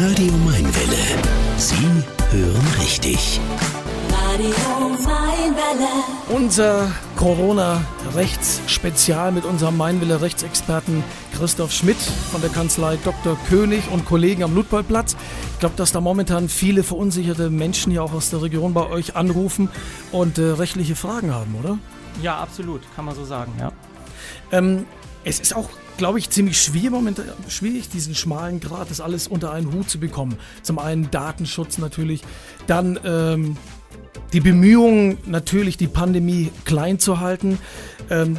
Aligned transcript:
Radio 0.00 0.32
Mainwelle. 0.32 0.96
Sie 1.56 1.74
hören 2.30 2.66
richtig. 2.80 3.40
Radio 4.12 4.54
Mainwelle. 4.90 5.88
Unser 6.28 6.92
Corona-Rechtsspezial 7.16 9.32
mit 9.32 9.44
unserem 9.44 9.76
Mainwille 9.76 10.20
Rechtsexperten 10.20 11.02
Christoph 11.36 11.72
Schmidt 11.72 11.96
von 11.96 12.40
der 12.40 12.50
Kanzlei 12.50 12.96
Dr. 13.02 13.36
König 13.48 13.90
und 13.90 14.04
Kollegen 14.04 14.44
am 14.44 14.54
Ludpoldplatz. 14.54 15.16
Ich 15.54 15.58
glaube, 15.58 15.74
dass 15.74 15.90
da 15.90 16.00
momentan 16.00 16.48
viele 16.48 16.84
verunsicherte 16.84 17.50
Menschen 17.50 17.90
ja 17.90 18.02
auch 18.02 18.12
aus 18.12 18.30
der 18.30 18.40
Region 18.40 18.74
bei 18.74 18.88
euch 18.88 19.16
anrufen 19.16 19.68
und 20.12 20.38
äh, 20.38 20.42
rechtliche 20.42 20.94
Fragen 20.94 21.34
haben, 21.34 21.56
oder? 21.58 21.76
Ja, 22.22 22.38
absolut, 22.38 22.82
kann 22.94 23.04
man 23.04 23.16
so 23.16 23.24
sagen, 23.24 23.52
ja. 23.58 23.72
Ähm, 24.52 24.86
es 25.24 25.40
ist 25.40 25.56
auch, 25.56 25.68
glaube 25.98 26.18
ich, 26.18 26.30
ziemlich 26.30 26.60
schwierig, 26.62 26.90
momentan, 26.90 27.26
schwierig, 27.48 27.90
diesen 27.90 28.14
schmalen 28.14 28.60
Grad, 28.60 28.90
das 28.90 29.02
alles 29.02 29.28
unter 29.28 29.52
einen 29.52 29.70
Hut 29.72 29.90
zu 29.90 30.00
bekommen. 30.00 30.38
Zum 30.62 30.78
einen 30.78 31.10
Datenschutz 31.10 31.76
natürlich, 31.76 32.22
dann 32.66 32.98
ähm, 33.04 33.58
die 34.32 34.40
Bemühungen, 34.40 35.18
natürlich 35.26 35.76
die 35.76 35.88
Pandemie 35.88 36.50
klein 36.64 36.98
zu 36.98 37.20
halten. 37.20 37.58
Ähm, 38.08 38.38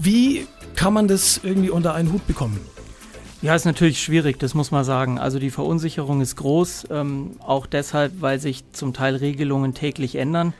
wie 0.00 0.46
kann 0.76 0.92
man 0.92 1.08
das 1.08 1.40
irgendwie 1.42 1.70
unter 1.70 1.94
einen 1.94 2.12
Hut 2.12 2.26
bekommen? 2.26 2.60
Ja, 3.40 3.56
ist 3.56 3.64
natürlich 3.64 4.00
schwierig, 4.00 4.38
das 4.38 4.54
muss 4.54 4.70
man 4.70 4.84
sagen. 4.84 5.18
Also 5.18 5.40
die 5.40 5.50
Verunsicherung 5.50 6.20
ist 6.20 6.36
groß, 6.36 6.86
ähm, 6.90 7.32
auch 7.40 7.66
deshalb, 7.66 8.20
weil 8.20 8.38
sich 8.38 8.62
zum 8.72 8.92
Teil 8.92 9.16
Regelungen 9.16 9.74
täglich 9.74 10.14
ändern. 10.14 10.54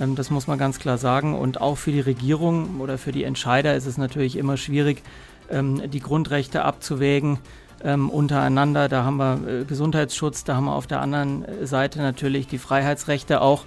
Ähm, 0.00 0.16
das 0.16 0.30
muss 0.30 0.46
man 0.46 0.58
ganz 0.58 0.78
klar 0.78 0.98
sagen. 0.98 1.38
Und 1.38 1.60
auch 1.60 1.76
für 1.76 1.92
die 1.92 2.00
Regierung 2.00 2.80
oder 2.80 2.98
für 2.98 3.12
die 3.12 3.22
Entscheider 3.22 3.76
ist 3.76 3.86
es 3.86 3.96
natürlich 3.96 4.36
immer 4.36 4.56
schwierig, 4.56 5.02
ähm, 5.50 5.90
die 5.90 6.00
Grundrechte 6.00 6.64
abzuwägen 6.64 7.38
ähm, 7.84 8.10
untereinander. 8.10 8.88
Da 8.88 9.04
haben 9.04 9.16
wir 9.16 9.40
äh, 9.46 9.64
Gesundheitsschutz, 9.64 10.44
da 10.44 10.56
haben 10.56 10.64
wir 10.66 10.74
auf 10.74 10.86
der 10.86 11.00
anderen 11.00 11.44
Seite 11.62 12.00
natürlich 12.00 12.46
die 12.46 12.58
Freiheitsrechte 12.58 13.40
auch 13.40 13.64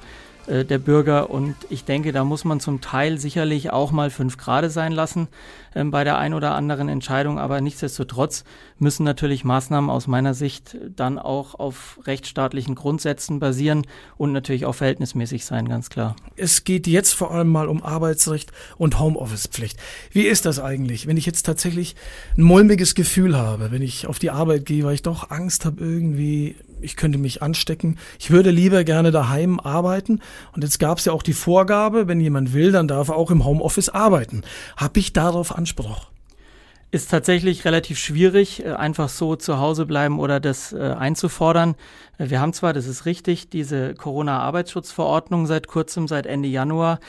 äh, 0.50 0.66
der 0.66 0.80
Bürger. 0.80 1.30
Und 1.30 1.56
ich 1.70 1.86
denke, 1.86 2.12
da 2.12 2.24
muss 2.24 2.44
man 2.44 2.60
zum 2.60 2.82
Teil 2.82 3.18
sicherlich 3.20 3.72
auch 3.72 3.92
mal 3.92 4.10
fünf 4.10 4.38
Grade 4.38 4.70
sein 4.70 4.92
lassen 4.92 5.28
ähm, 5.76 5.92
bei 5.92 6.04
der 6.04 6.18
ein 6.18 6.34
oder 6.34 6.56
anderen 6.56 6.90
Entscheidung. 6.90 7.40
Aber 7.40 7.62
nichtsdestotrotz 7.62 8.44
müssen 8.80 9.04
natürlich 9.04 9.44
Maßnahmen 9.44 9.90
aus 9.90 10.08
meiner 10.08 10.34
Sicht 10.34 10.78
dann 10.96 11.20
auch 11.20 11.56
auf 11.56 12.00
rechtsstaatlichen 12.06 12.76
Grundsätzen 12.76 13.40
basieren 13.40 13.86
und 14.18 14.32
natürlich 14.32 14.66
auch 14.66 14.76
verhältnismäßig 14.76 15.46
sein, 15.46 15.68
ganz 15.68 15.90
klar. 15.90 16.16
Es 16.36 16.64
geht 16.64 16.88
jetzt 16.88 17.14
vor 17.14 17.32
allem 17.32 17.50
mal 17.50 17.68
um 17.68 17.84
Arbeitsrecht 17.84 18.52
und 18.78 19.00
Homeoffice-Pflicht. 19.00 19.78
Wie 20.12 20.24
ist 20.24 20.46
das 20.46 20.60
eigentlich, 20.60 21.08
wenn 21.08 21.18
ich 21.18 21.26
jetzt 21.26 21.44
tatsächlich 21.44 21.96
ein 22.38 22.44
mulmiges 22.44 22.96
Gefühl 22.96 23.38
habe, 23.38 23.72
wenn 23.72 23.82
ich 23.82 24.08
auf 24.08 24.20
die 24.20 24.32
Arbeit 24.32 24.66
gehe, 24.66 24.84
weil 24.84 24.96
ich 24.96 25.04
doch 25.04 25.30
Angst 25.30 25.66
habe, 25.66 25.84
irgendwie, 25.84 26.56
ich 26.82 26.96
könnte 26.96 27.18
mich 27.18 27.42
anstecken. 27.42 27.98
Ich 28.20 28.32
würde 28.32 28.52
lieber 28.52 28.84
gerne 28.84 29.12
daheim 29.12 29.60
arbeiten. 29.60 30.22
Und 30.54 30.64
jetzt 30.64 30.80
gab 30.80 30.98
es 30.98 31.06
ja 31.06 31.14
auch 31.14 31.24
die 31.24 31.34
Vorgabe, 31.34 32.08
wenn 32.08 32.20
jemand 32.20 32.54
will, 32.54 32.72
dann 32.72 32.88
darf 32.88 33.10
er 33.10 33.16
auch 33.16 33.32
im 33.32 33.46
Homeoffice 33.46 33.90
arbeiten. 33.90 34.44
Habe 34.78 35.00
ich 35.00 35.14
darauf 35.14 35.56
Anspruch? 35.56 36.10
Ist 36.92 37.12
tatsächlich 37.12 37.66
relativ 37.66 38.00
schwierig, 38.00 38.66
äh, 38.66 38.74
einfach 38.74 39.10
so 39.10 39.36
zu 39.36 39.60
Hause 39.60 39.86
bleiben 39.86 40.20
oder 40.20 40.40
das 40.40 40.74
äh, 40.74 40.80
einzufordern. 40.80 41.76
Äh, 42.18 42.32
wir 42.32 42.42
haben 42.42 42.52
zwar, 42.52 42.74
das 42.74 42.88
ist 42.88 43.06
richtig, 43.06 43.50
diese 43.52 43.94
Corona-Arbeitsschutzverordnung 43.94 45.46
seit 45.46 45.68
kurzem, 45.68 46.08
seit 46.08 46.26
Ende 46.26 46.48
Januar. 46.48 47.00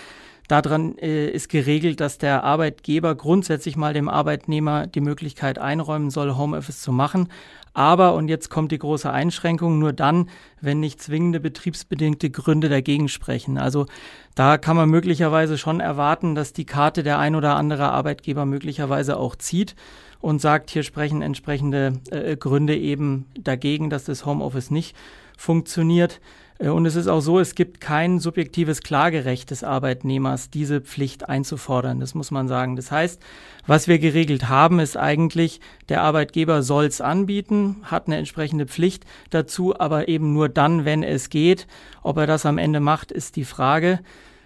Daran 0.48 0.96
ist 0.96 1.48
geregelt, 1.48 2.00
dass 2.00 2.18
der 2.18 2.42
Arbeitgeber 2.42 3.14
grundsätzlich 3.14 3.76
mal 3.76 3.94
dem 3.94 4.08
Arbeitnehmer 4.08 4.88
die 4.88 5.00
Möglichkeit 5.00 5.60
einräumen 5.60 6.10
soll, 6.10 6.34
Homeoffice 6.34 6.80
zu 6.80 6.90
machen. 6.90 7.28
Aber, 7.72 8.14
und 8.14 8.28
jetzt 8.28 8.50
kommt 8.50 8.72
die 8.72 8.78
große 8.78 9.10
Einschränkung, 9.10 9.78
nur 9.78 9.92
dann, 9.92 10.28
wenn 10.60 10.80
nicht 10.80 11.00
zwingende 11.00 11.40
betriebsbedingte 11.40 12.30
Gründe 12.30 12.68
dagegen 12.68 13.08
sprechen. 13.08 13.58
Also 13.58 13.86
da 14.34 14.58
kann 14.58 14.76
man 14.76 14.88
möglicherweise 14.88 15.58
schon 15.58 15.80
erwarten, 15.80 16.34
dass 16.34 16.52
die 16.52 16.66
Karte 16.66 17.02
der 17.02 17.18
ein 17.18 17.34
oder 17.34 17.56
andere 17.56 17.90
Arbeitgeber 17.90 18.44
möglicherweise 18.44 19.16
auch 19.16 19.36
zieht 19.36 19.74
und 20.20 20.40
sagt, 20.40 20.70
hier 20.70 20.82
sprechen 20.82 21.22
entsprechende 21.22 21.94
äh, 22.10 22.36
Gründe 22.36 22.76
eben 22.76 23.26
dagegen, 23.38 23.90
dass 23.90 24.04
das 24.04 24.26
Homeoffice 24.26 24.70
nicht 24.70 24.96
funktioniert. 25.36 26.20
Äh, 26.58 26.68
und 26.68 26.86
es 26.86 26.94
ist 26.94 27.08
auch 27.08 27.20
so, 27.20 27.40
es 27.40 27.54
gibt 27.54 27.80
kein 27.80 28.20
subjektives 28.20 28.82
Klagerecht 28.82 29.50
des 29.50 29.64
Arbeitnehmers, 29.64 30.50
diese 30.50 30.80
Pflicht 30.80 31.28
einzufordern. 31.28 32.00
Das 32.00 32.14
muss 32.14 32.30
man 32.30 32.48
sagen. 32.48 32.76
Das 32.76 32.90
heißt, 32.90 33.20
was 33.66 33.88
wir 33.88 33.98
geregelt 33.98 34.48
haben, 34.48 34.78
ist 34.78 34.96
eigentlich, 34.96 35.60
der 35.88 36.02
Arbeitgeber 36.02 36.62
soll 36.62 36.84
es 36.84 37.00
anbieten, 37.00 37.76
hat 37.82 38.06
eine 38.06 38.16
entsprechende 38.16 38.66
Pflicht 38.66 39.04
dazu, 39.30 39.78
aber 39.78 40.08
eben 40.08 40.32
nur 40.32 40.48
dann, 40.48 40.84
wenn 40.84 41.02
es 41.02 41.30
geht. 41.30 41.66
Ob 42.02 42.18
er 42.18 42.26
das 42.26 42.46
am 42.46 42.58
Ende 42.58 42.80
macht, 42.80 43.10
ist 43.10 43.36
die 43.36 43.44
Frage. 43.44 44.00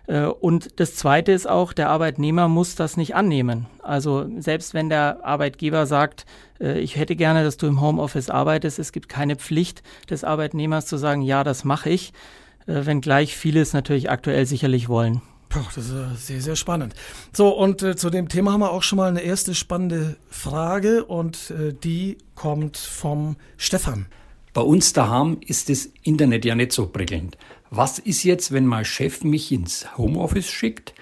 Äh, 0.06 0.25
und 0.26 0.81
das 0.81 0.97
Zweite 0.97 1.32
ist 1.32 1.48
auch, 1.48 1.72
der 1.72 1.91
Arbeitnehmer 1.91 2.48
muss 2.48 2.75
das 2.75 2.97
nicht 2.97 3.15
annehmen. 3.15 3.66
Also 3.82 4.26
selbst 4.38 4.75
wenn 4.75 4.88
der 4.88 5.25
Arbeitgeber 5.25 5.87
sagt, 5.87 6.26
äh, 6.60 6.78
ich 6.81 6.97
hätte 6.97 7.16
gerne, 7.16 7.44
dass 7.44 7.56
du 7.56 7.66
im 7.66 7.81
Homeoffice 7.81 8.31
arbeitest, 8.31 8.78
es 8.78 8.92
gibt 8.92 9.09
keine 9.09 9.37
Pflicht 9.37 9.82
des 10.10 10.25
Arbeitnehmers 10.25 10.87
zu 10.87 10.97
sagen, 10.97 11.22
ja, 11.22 11.44
das 11.44 11.65
mache 11.65 11.91
ich, 11.91 12.12
äh, 12.66 12.87
wenngleich 12.87 13.37
viele 13.37 13.60
es 13.60 13.72
natürlich 13.72 14.10
aktuell 14.10 14.47
sicherlich 14.47 14.88
wollen. 14.88 15.22
Das 15.54 15.76
ist 15.76 16.26
sehr, 16.26 16.41
sehr 16.41 16.56
spannend. 16.56 16.94
So, 17.32 17.56
und 17.56 17.82
äh, 17.82 17.94
zu 17.94 18.10
dem 18.10 18.28
Thema 18.28 18.53
haben 18.53 18.60
wir 18.60 18.72
auch 18.72 18.82
schon 18.82 18.97
mal 18.97 19.09
eine 19.09 19.21
erste 19.21 19.54
spannende 19.54 20.16
Frage 20.28 21.04
und 21.04 21.50
äh, 21.50 21.72
die 21.72 22.19
kommt 22.34 22.76
vom 22.76 23.36
Stefan. 23.56 24.06
Bei 24.53 24.62
uns 24.62 24.92
daheim 24.92 25.38
ist 25.41 25.69
das 25.69 25.88
Internet 26.03 26.44
ja 26.44 26.54
nicht 26.54 26.72
so 26.72 26.86
prickelnd. 26.86 27.36
Was 27.77 27.99
ist 27.99 28.23
jetzt, 28.23 28.53
wenn 28.53 28.67
mein 28.67 28.85
Chef 28.85 29.25
mich 29.25 29.51
ins 29.51 29.99
Homeoffice 29.99 30.49
schickt, 30.49 30.95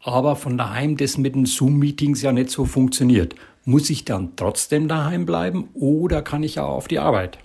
aber 0.00 0.36
von 0.36 0.56
daheim 0.56 0.96
das 0.96 1.18
mit 1.18 1.34
den 1.34 1.46
Zoom-Meetings 1.46 2.22
ja 2.22 2.30
nicht 2.30 2.50
so 2.50 2.64
funktioniert? 2.64 3.34
Muss 3.64 3.90
ich 3.90 4.04
dann 4.04 4.36
trotzdem 4.36 4.86
daheim 4.86 5.26
bleiben 5.26 5.70
oder 5.74 6.22
kann 6.22 6.44
ich 6.44 6.54
ja 6.54 6.64
auf 6.64 6.86
die 6.86 7.00
Arbeit? 7.00 7.40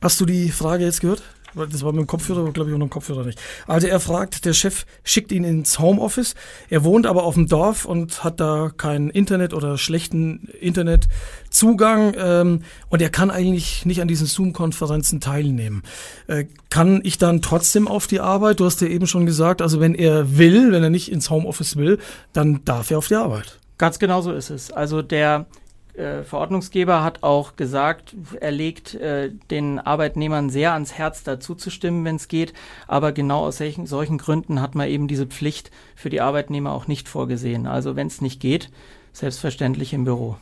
Hast 0.00 0.20
du 0.20 0.26
die 0.26 0.50
Frage 0.50 0.84
jetzt 0.84 1.00
gehört? 1.00 1.24
Das 1.56 1.82
war 1.82 1.92
mit 1.92 2.02
dem 2.02 2.06
Kopfhörer, 2.06 2.50
glaube 2.52 2.70
ich, 2.70 2.76
ohne 2.76 2.88
Kopfhörer 2.88 3.24
nicht. 3.24 3.40
Also 3.66 3.86
er 3.86 3.98
fragt, 4.00 4.44
der 4.44 4.52
Chef 4.52 4.84
schickt 5.04 5.32
ihn 5.32 5.44
ins 5.44 5.78
Homeoffice. 5.78 6.34
Er 6.68 6.84
wohnt 6.84 7.06
aber 7.06 7.24
auf 7.24 7.34
dem 7.34 7.46
Dorf 7.46 7.84
und 7.84 8.22
hat 8.24 8.40
da 8.40 8.70
kein 8.76 9.08
Internet 9.08 9.54
oder 9.54 9.78
schlechten 9.78 10.48
Internetzugang. 10.60 12.14
Ähm, 12.18 12.62
und 12.90 13.00
er 13.02 13.10
kann 13.10 13.30
eigentlich 13.30 13.86
nicht 13.86 14.00
an 14.00 14.08
diesen 14.08 14.26
Zoom-Konferenzen 14.26 15.20
teilnehmen. 15.20 15.82
Äh, 16.26 16.44
kann 16.68 17.00
ich 17.04 17.18
dann 17.18 17.40
trotzdem 17.42 17.88
auf 17.88 18.06
die 18.06 18.20
Arbeit? 18.20 18.60
Du 18.60 18.66
hast 18.66 18.80
ja 18.80 18.88
eben 18.88 19.06
schon 19.06 19.26
gesagt, 19.26 19.62
also 19.62 19.80
wenn 19.80 19.94
er 19.94 20.36
will, 20.36 20.72
wenn 20.72 20.82
er 20.82 20.90
nicht 20.90 21.10
ins 21.10 21.30
Homeoffice 21.30 21.76
will, 21.76 21.98
dann 22.32 22.64
darf 22.64 22.90
er 22.90 22.98
auf 22.98 23.08
die 23.08 23.14
Arbeit. 23.14 23.58
Ganz 23.78 23.98
genau 23.98 24.20
so 24.20 24.32
ist 24.32 24.50
es. 24.50 24.70
Also 24.70 25.02
der 25.02 25.46
äh, 25.96 26.22
Verordnungsgeber 26.24 27.02
hat 27.02 27.22
auch 27.22 27.56
gesagt, 27.56 28.14
er 28.40 28.50
legt 28.50 28.94
äh, 28.94 29.30
den 29.50 29.78
Arbeitnehmern 29.78 30.50
sehr 30.50 30.72
ans 30.72 30.94
Herz, 30.94 31.22
dazu 31.22 31.54
zu 31.54 31.70
stimmen, 31.70 32.04
wenn 32.04 32.16
es 32.16 32.28
geht. 32.28 32.52
Aber 32.86 33.12
genau 33.12 33.44
aus 33.46 33.58
solchen, 33.58 33.86
solchen 33.86 34.18
Gründen 34.18 34.60
hat 34.60 34.74
man 34.74 34.88
eben 34.88 35.08
diese 35.08 35.26
Pflicht 35.26 35.70
für 35.94 36.10
die 36.10 36.20
Arbeitnehmer 36.20 36.72
auch 36.72 36.86
nicht 36.86 37.08
vorgesehen. 37.08 37.66
Also 37.66 37.96
wenn 37.96 38.06
es 38.06 38.20
nicht 38.20 38.40
geht, 38.40 38.70
selbstverständlich 39.12 39.92
im 39.92 40.04
Büro. 40.04 40.36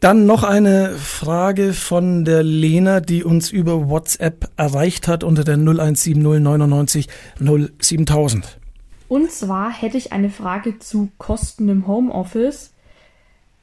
Dann 0.00 0.24
noch 0.24 0.44
eine 0.44 0.92
Frage 0.96 1.74
von 1.74 2.24
der 2.24 2.42
Lena, 2.42 3.00
die 3.00 3.22
uns 3.22 3.50
über 3.50 3.90
WhatsApp 3.90 4.48
erreicht 4.56 5.08
hat 5.08 5.24
unter 5.24 5.44
der 5.44 5.56
0170 5.56 6.16
99 6.16 7.08
07000. 7.38 8.58
Und 9.08 9.30
zwar 9.30 9.70
hätte 9.70 9.98
ich 9.98 10.12
eine 10.12 10.30
Frage 10.30 10.78
zu 10.78 11.10
Kosten 11.18 11.68
im 11.68 11.86
Homeoffice. 11.86 12.72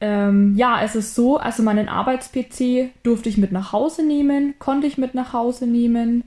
Ähm, 0.00 0.54
ja, 0.56 0.80
es 0.82 0.94
ist 0.94 1.14
so, 1.14 1.38
also 1.38 1.62
meinen 1.62 1.88
Arbeits-PC 1.88 2.90
durfte 3.02 3.28
ich 3.28 3.36
mit 3.36 3.50
nach 3.50 3.72
Hause 3.72 4.06
nehmen, 4.06 4.54
konnte 4.58 4.86
ich 4.86 4.96
mit 4.96 5.14
nach 5.14 5.32
Hause 5.32 5.66
nehmen, 5.66 6.24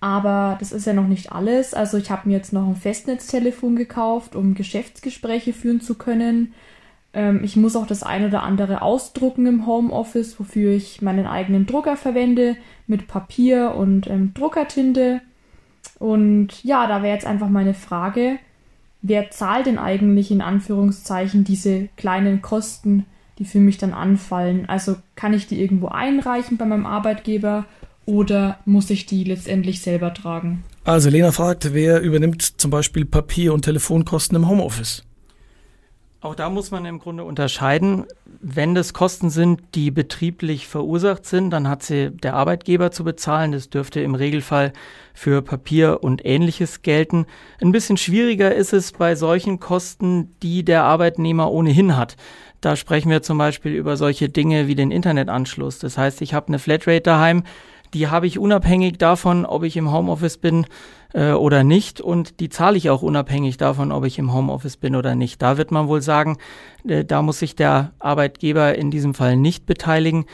aber 0.00 0.56
das 0.60 0.72
ist 0.72 0.86
ja 0.86 0.92
noch 0.92 1.08
nicht 1.08 1.32
alles. 1.32 1.74
Also 1.74 1.98
ich 1.98 2.10
habe 2.10 2.28
mir 2.28 2.36
jetzt 2.36 2.52
noch 2.52 2.66
ein 2.66 2.76
Festnetztelefon 2.76 3.76
gekauft, 3.76 4.36
um 4.36 4.54
Geschäftsgespräche 4.54 5.52
führen 5.52 5.80
zu 5.80 5.96
können. 5.96 6.54
Ähm, 7.12 7.40
ich 7.42 7.56
muss 7.56 7.76
auch 7.76 7.86
das 7.86 8.02
ein 8.02 8.24
oder 8.24 8.42
andere 8.44 8.82
ausdrucken 8.82 9.46
im 9.46 9.66
Homeoffice, 9.66 10.38
wofür 10.38 10.72
ich 10.72 11.02
meinen 11.02 11.26
eigenen 11.26 11.66
Drucker 11.66 11.96
verwende 11.96 12.56
mit 12.86 13.08
Papier 13.08 13.74
und 13.74 14.06
ähm, 14.08 14.32
Druckertinte. 14.34 15.20
Und 15.98 16.64
ja, 16.64 16.86
da 16.86 17.02
wäre 17.02 17.14
jetzt 17.14 17.26
einfach 17.26 17.48
meine 17.48 17.74
Frage, 17.74 18.38
wer 19.02 19.30
zahlt 19.30 19.66
denn 19.66 19.78
eigentlich 19.78 20.30
in 20.30 20.40
Anführungszeichen 20.40 21.44
diese 21.44 21.88
kleinen 21.96 22.42
Kosten, 22.42 23.06
die 23.38 23.44
für 23.44 23.60
mich 23.60 23.78
dann 23.78 23.92
anfallen? 23.92 24.68
Also 24.68 24.96
kann 25.14 25.32
ich 25.32 25.46
die 25.46 25.60
irgendwo 25.60 25.88
einreichen 25.88 26.56
bei 26.56 26.66
meinem 26.66 26.86
Arbeitgeber 26.86 27.66
oder 28.06 28.58
muss 28.64 28.90
ich 28.90 29.06
die 29.06 29.24
letztendlich 29.24 29.80
selber 29.80 30.12
tragen? 30.14 30.64
Also 30.84 31.10
Lena 31.10 31.32
fragt, 31.32 31.72
wer 31.72 32.00
übernimmt 32.00 32.42
zum 32.42 32.70
Beispiel 32.70 33.04
Papier- 33.04 33.52
und 33.52 33.62
Telefonkosten 33.62 34.36
im 34.36 34.48
Homeoffice? 34.48 35.04
Auch 36.22 36.34
da 36.34 36.50
muss 36.50 36.70
man 36.70 36.84
im 36.84 36.98
Grunde 36.98 37.24
unterscheiden. 37.24 38.04
Wenn 38.42 38.74
das 38.74 38.92
Kosten 38.92 39.30
sind, 39.30 39.62
die 39.74 39.90
betrieblich 39.90 40.68
verursacht 40.68 41.24
sind, 41.24 41.48
dann 41.50 41.66
hat 41.66 41.82
sie 41.82 42.10
der 42.10 42.34
Arbeitgeber 42.34 42.90
zu 42.90 43.04
bezahlen. 43.04 43.52
Das 43.52 43.70
dürfte 43.70 44.02
im 44.02 44.14
Regelfall 44.14 44.74
für 45.14 45.40
Papier 45.40 46.02
und 46.02 46.24
ähnliches 46.26 46.82
gelten. 46.82 47.24
Ein 47.62 47.72
bisschen 47.72 47.96
schwieriger 47.96 48.54
ist 48.54 48.74
es 48.74 48.92
bei 48.92 49.14
solchen 49.14 49.60
Kosten, 49.60 50.36
die 50.42 50.62
der 50.62 50.84
Arbeitnehmer 50.84 51.50
ohnehin 51.50 51.96
hat. 51.96 52.16
Da 52.60 52.76
sprechen 52.76 53.10
wir 53.10 53.22
zum 53.22 53.38
Beispiel 53.38 53.72
über 53.72 53.96
solche 53.96 54.28
Dinge 54.28 54.68
wie 54.68 54.74
den 54.74 54.90
Internetanschluss. 54.90 55.78
Das 55.78 55.96
heißt, 55.96 56.20
ich 56.20 56.34
habe 56.34 56.48
eine 56.48 56.58
Flatrate 56.58 57.00
daheim, 57.00 57.44
die 57.94 58.08
habe 58.08 58.26
ich 58.26 58.38
unabhängig 58.38 58.98
davon, 58.98 59.44
ob 59.46 59.64
ich 59.64 59.76
im 59.76 59.90
Homeoffice 59.90 60.36
bin 60.36 60.66
äh, 61.12 61.32
oder 61.32 61.64
nicht. 61.64 62.00
Und 62.00 62.40
die 62.40 62.48
zahle 62.48 62.76
ich 62.76 62.90
auch 62.90 63.02
unabhängig 63.02 63.56
davon, 63.56 63.92
ob 63.92 64.04
ich 64.04 64.18
im 64.18 64.32
Homeoffice 64.32 64.76
bin 64.76 64.96
oder 64.96 65.14
nicht. 65.14 65.42
Da 65.42 65.56
wird 65.56 65.70
man 65.70 65.88
wohl 65.88 66.02
sagen, 66.02 66.38
äh, 66.86 67.04
da 67.04 67.22
muss 67.22 67.38
sich 67.38 67.56
der 67.56 67.92
Arbeitgeber 67.98 68.76
in 68.76 68.90
diesem 68.90 69.14
Fall 69.14 69.36
nicht 69.36 69.66
beteiligen. 69.66 70.26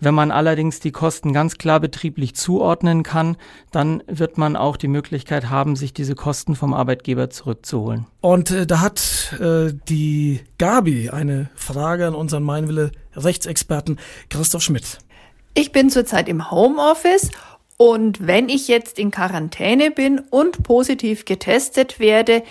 Wenn 0.00 0.14
man 0.14 0.30
allerdings 0.30 0.80
die 0.80 0.90
Kosten 0.90 1.32
ganz 1.32 1.56
klar 1.56 1.80
betrieblich 1.80 2.34
zuordnen 2.34 3.02
kann, 3.02 3.36
dann 3.70 4.02
wird 4.06 4.36
man 4.36 4.56
auch 4.56 4.76
die 4.76 4.88
Möglichkeit 4.88 5.48
haben, 5.48 5.76
sich 5.76 5.94
diese 5.94 6.14
Kosten 6.14 6.56
vom 6.56 6.74
Arbeitgeber 6.74 7.30
zurückzuholen. 7.30 8.06
Und 8.20 8.50
äh, 8.50 8.66
da 8.66 8.80
hat 8.80 9.34
äh, 9.40 9.72
die 9.88 10.40
Gabi 10.58 11.10
eine 11.10 11.48
Frage 11.54 12.06
an 12.06 12.14
unseren 12.14 12.42
Meinwille 12.42 12.90
Rechtsexperten 13.14 13.98
Christoph 14.28 14.62
Schmidt. 14.62 14.98
Ich 15.54 15.70
bin 15.70 15.88
zurzeit 15.88 16.28
im 16.28 16.50
Homeoffice 16.50 17.30
und 17.76 18.26
wenn 18.26 18.48
ich 18.48 18.68
jetzt 18.68 18.98
in 18.98 19.10
Quarantäne 19.10 19.90
bin 19.90 20.20
und 20.30 20.62
positiv 20.62 21.24
getestet 21.24 21.98
werde, 21.98 22.42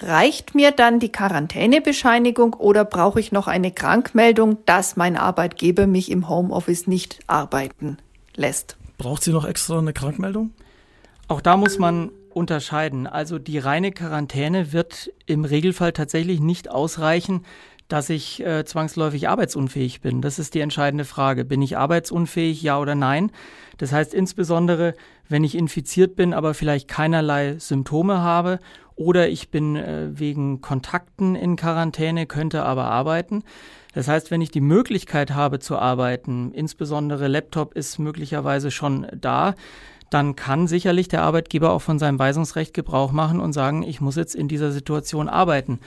reicht 0.00 0.54
mir 0.54 0.70
dann 0.70 1.00
die 1.00 1.10
Quarantänebescheinigung 1.10 2.54
oder 2.54 2.84
brauche 2.84 3.18
ich 3.18 3.32
noch 3.32 3.48
eine 3.48 3.72
Krankmeldung, 3.72 4.58
dass 4.66 4.96
mein 4.96 5.16
Arbeitgeber 5.16 5.86
mich 5.86 6.10
im 6.10 6.28
Homeoffice 6.28 6.86
nicht 6.86 7.18
arbeiten 7.26 7.98
lässt? 8.36 8.76
Braucht 8.98 9.24
sie 9.24 9.32
noch 9.32 9.44
extra 9.44 9.78
eine 9.78 9.92
Krankmeldung? 9.92 10.52
Auch 11.26 11.40
da 11.40 11.56
muss 11.56 11.78
man 11.78 12.10
unterscheiden. 12.32 13.06
Also 13.06 13.38
die 13.38 13.58
reine 13.58 13.90
Quarantäne 13.90 14.72
wird 14.72 15.12
im 15.26 15.44
Regelfall 15.44 15.92
tatsächlich 15.92 16.40
nicht 16.40 16.70
ausreichen, 16.70 17.44
dass 17.88 18.10
ich 18.10 18.44
äh, 18.44 18.64
zwangsläufig 18.64 19.28
arbeitsunfähig 19.28 20.00
bin. 20.00 20.20
Das 20.20 20.38
ist 20.38 20.54
die 20.54 20.60
entscheidende 20.60 21.04
Frage. 21.04 21.44
Bin 21.44 21.62
ich 21.62 21.78
arbeitsunfähig, 21.78 22.62
ja 22.62 22.78
oder 22.78 22.94
nein? 22.94 23.32
Das 23.78 23.92
heißt 23.92 24.12
insbesondere, 24.12 24.94
wenn 25.28 25.44
ich 25.44 25.56
infiziert 25.56 26.14
bin, 26.14 26.34
aber 26.34 26.54
vielleicht 26.54 26.88
keinerlei 26.88 27.56
Symptome 27.58 28.18
habe 28.18 28.58
oder 28.94 29.28
ich 29.28 29.50
bin 29.50 29.76
äh, 29.76 30.08
wegen 30.12 30.60
Kontakten 30.60 31.34
in 31.34 31.56
Quarantäne, 31.56 32.26
könnte 32.26 32.62
aber 32.64 32.84
arbeiten. 32.84 33.44
Das 33.94 34.06
heißt, 34.06 34.30
wenn 34.30 34.42
ich 34.42 34.50
die 34.50 34.60
Möglichkeit 34.60 35.32
habe 35.32 35.58
zu 35.58 35.78
arbeiten, 35.78 36.52
insbesondere 36.52 37.26
Laptop 37.26 37.74
ist 37.74 37.98
möglicherweise 37.98 38.70
schon 38.70 39.06
da, 39.14 39.54
dann 40.10 40.36
kann 40.36 40.66
sicherlich 40.66 41.08
der 41.08 41.22
Arbeitgeber 41.22 41.70
auch 41.70 41.82
von 41.82 41.98
seinem 41.98 42.18
Weisungsrecht 42.18 42.74
Gebrauch 42.74 43.12
machen 43.12 43.40
und 43.40 43.52
sagen, 43.52 43.82
ich 43.82 44.00
muss 44.00 44.16
jetzt 44.16 44.34
in 44.34 44.48
dieser 44.48 44.72
Situation 44.72 45.28
arbeiten. 45.28 45.80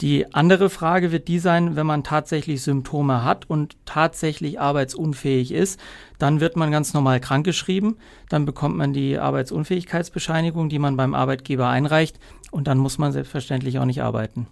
Die 0.00 0.34
andere 0.34 0.68
Frage 0.68 1.10
wird 1.10 1.26
die 1.26 1.38
sein, 1.38 1.74
wenn 1.74 1.86
man 1.86 2.04
tatsächlich 2.04 2.62
Symptome 2.62 3.24
hat 3.24 3.48
und 3.48 3.76
tatsächlich 3.86 4.60
arbeitsunfähig 4.60 5.52
ist, 5.52 5.80
dann 6.18 6.40
wird 6.40 6.56
man 6.56 6.70
ganz 6.70 6.92
normal 6.92 7.18
krankgeschrieben, 7.18 7.96
dann 8.28 8.44
bekommt 8.44 8.76
man 8.76 8.92
die 8.92 9.18
Arbeitsunfähigkeitsbescheinigung, 9.18 10.68
die 10.68 10.78
man 10.78 10.98
beim 10.98 11.14
Arbeitgeber 11.14 11.68
einreicht 11.68 12.18
und 12.50 12.66
dann 12.68 12.76
muss 12.76 12.98
man 12.98 13.12
selbstverständlich 13.12 13.78
auch 13.78 13.86
nicht 13.86 14.02
arbeiten. 14.02 14.46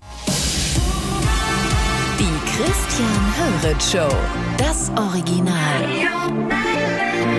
Die 2.18 2.24
Christian 2.56 3.34
Höret 3.36 3.82
Show. 3.82 4.16
Das 4.56 4.90
Original. 4.90 5.54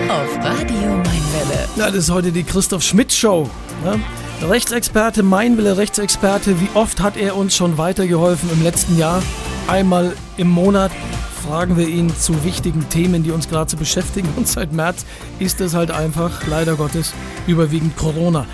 Auf 0.08 0.36
Radio 0.44 0.96
Mainwelle. 0.96 1.68
Ja, 1.74 1.86
das 1.86 1.96
ist 1.96 2.10
heute 2.10 2.30
die 2.30 2.44
Christoph 2.44 2.82
Schmidt 2.82 3.12
Show. 3.12 3.50
Ne? 3.82 4.00
Rechtsexperte, 4.42 5.22
Meinwille 5.22 5.76
Rechtsexperte, 5.78 6.60
wie 6.60 6.68
oft 6.74 7.00
hat 7.00 7.16
er 7.16 7.36
uns 7.36 7.56
schon 7.56 7.78
weitergeholfen 7.78 8.50
im 8.52 8.62
letzten 8.62 8.98
Jahr? 8.98 9.22
Einmal 9.66 10.12
im 10.36 10.48
Monat 10.48 10.92
fragen 11.46 11.76
wir 11.76 11.88
ihn 11.88 12.14
zu 12.14 12.44
wichtigen 12.44 12.88
Themen, 12.88 13.22
die 13.22 13.30
uns 13.30 13.48
gerade 13.48 13.66
zu 13.66 13.76
beschäftigen. 13.76 14.28
Und 14.36 14.46
seit 14.46 14.72
März 14.72 15.06
ist 15.38 15.60
es 15.60 15.74
halt 15.74 15.90
einfach, 15.90 16.46
leider 16.46 16.76
Gottes, 16.76 17.14
überwiegend 17.46 17.96
Corona. 17.96 18.46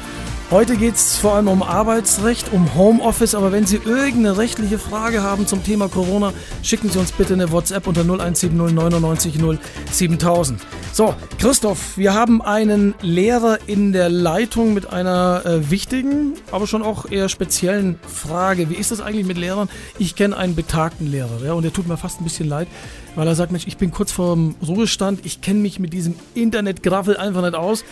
Heute 0.52 0.76
geht 0.76 0.94
es 0.94 1.16
vor 1.16 1.34
allem 1.34 1.48
um 1.48 1.62
Arbeitsrecht, 1.62 2.52
um 2.52 2.74
Homeoffice, 2.74 3.34
aber 3.34 3.52
wenn 3.52 3.66
Sie 3.66 3.76
irgendeine 3.76 4.36
rechtliche 4.36 4.78
Frage 4.78 5.22
haben 5.22 5.46
zum 5.46 5.64
Thema 5.64 5.88
Corona, 5.88 6.32
schicken 6.62 6.90
Sie 6.90 6.98
uns 6.98 7.10
bitte 7.10 7.32
eine 7.34 7.50
WhatsApp 7.50 7.86
unter 7.86 8.02
0170 8.02 8.52
99 8.52 9.38
0 9.38 9.58
7000. 9.90 10.60
So, 10.94 11.14
Christoph, 11.38 11.96
wir 11.96 12.12
haben 12.12 12.42
einen 12.42 12.94
Lehrer 13.00 13.60
in 13.66 13.94
der 13.94 14.10
Leitung 14.10 14.74
mit 14.74 14.92
einer 14.92 15.40
äh, 15.46 15.70
wichtigen, 15.70 16.34
aber 16.50 16.66
schon 16.66 16.82
auch 16.82 17.10
eher 17.10 17.30
speziellen 17.30 17.98
Frage. 18.06 18.68
Wie 18.68 18.74
ist 18.74 18.90
das 18.90 19.00
eigentlich 19.00 19.24
mit 19.24 19.38
Lehrern? 19.38 19.70
Ich 19.98 20.16
kenne 20.16 20.36
einen 20.36 20.54
betagten 20.54 21.10
Lehrer 21.10 21.40
ja, 21.46 21.54
und 21.54 21.62
der 21.62 21.72
tut 21.72 21.88
mir 21.88 21.96
fast 21.96 22.20
ein 22.20 22.24
bisschen 22.24 22.46
leid, 22.46 22.68
weil 23.14 23.26
er 23.26 23.34
sagt, 23.34 23.52
Mensch, 23.52 23.66
ich 23.66 23.78
bin 23.78 23.90
kurz 23.90 24.12
vorm 24.12 24.54
Ruhestand, 24.60 25.24
ich 25.24 25.40
kenne 25.40 25.60
mich 25.60 25.78
mit 25.78 25.94
diesem 25.94 26.14
Internetgraffel 26.34 27.16
einfach 27.16 27.40
nicht 27.40 27.54
aus. 27.54 27.84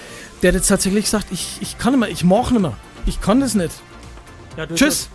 Der 0.43 0.53
jetzt 0.53 0.69
tatsächlich 0.69 1.08
sagt, 1.08 1.29
ich, 1.32 1.56
ich 1.62 1.79
kann 1.79 1.94
nicht 1.94 2.00
mehr, 2.00 2.11
ich 2.11 2.23
moch 2.23 2.50
nicht 2.50 2.61
mehr, 2.61 2.76
ich 3.06 3.23
kann 3.23 3.41
das 3.41 3.55
nicht. 3.55 3.73
Ja, 4.58 4.67
Tschüss. 4.67 5.08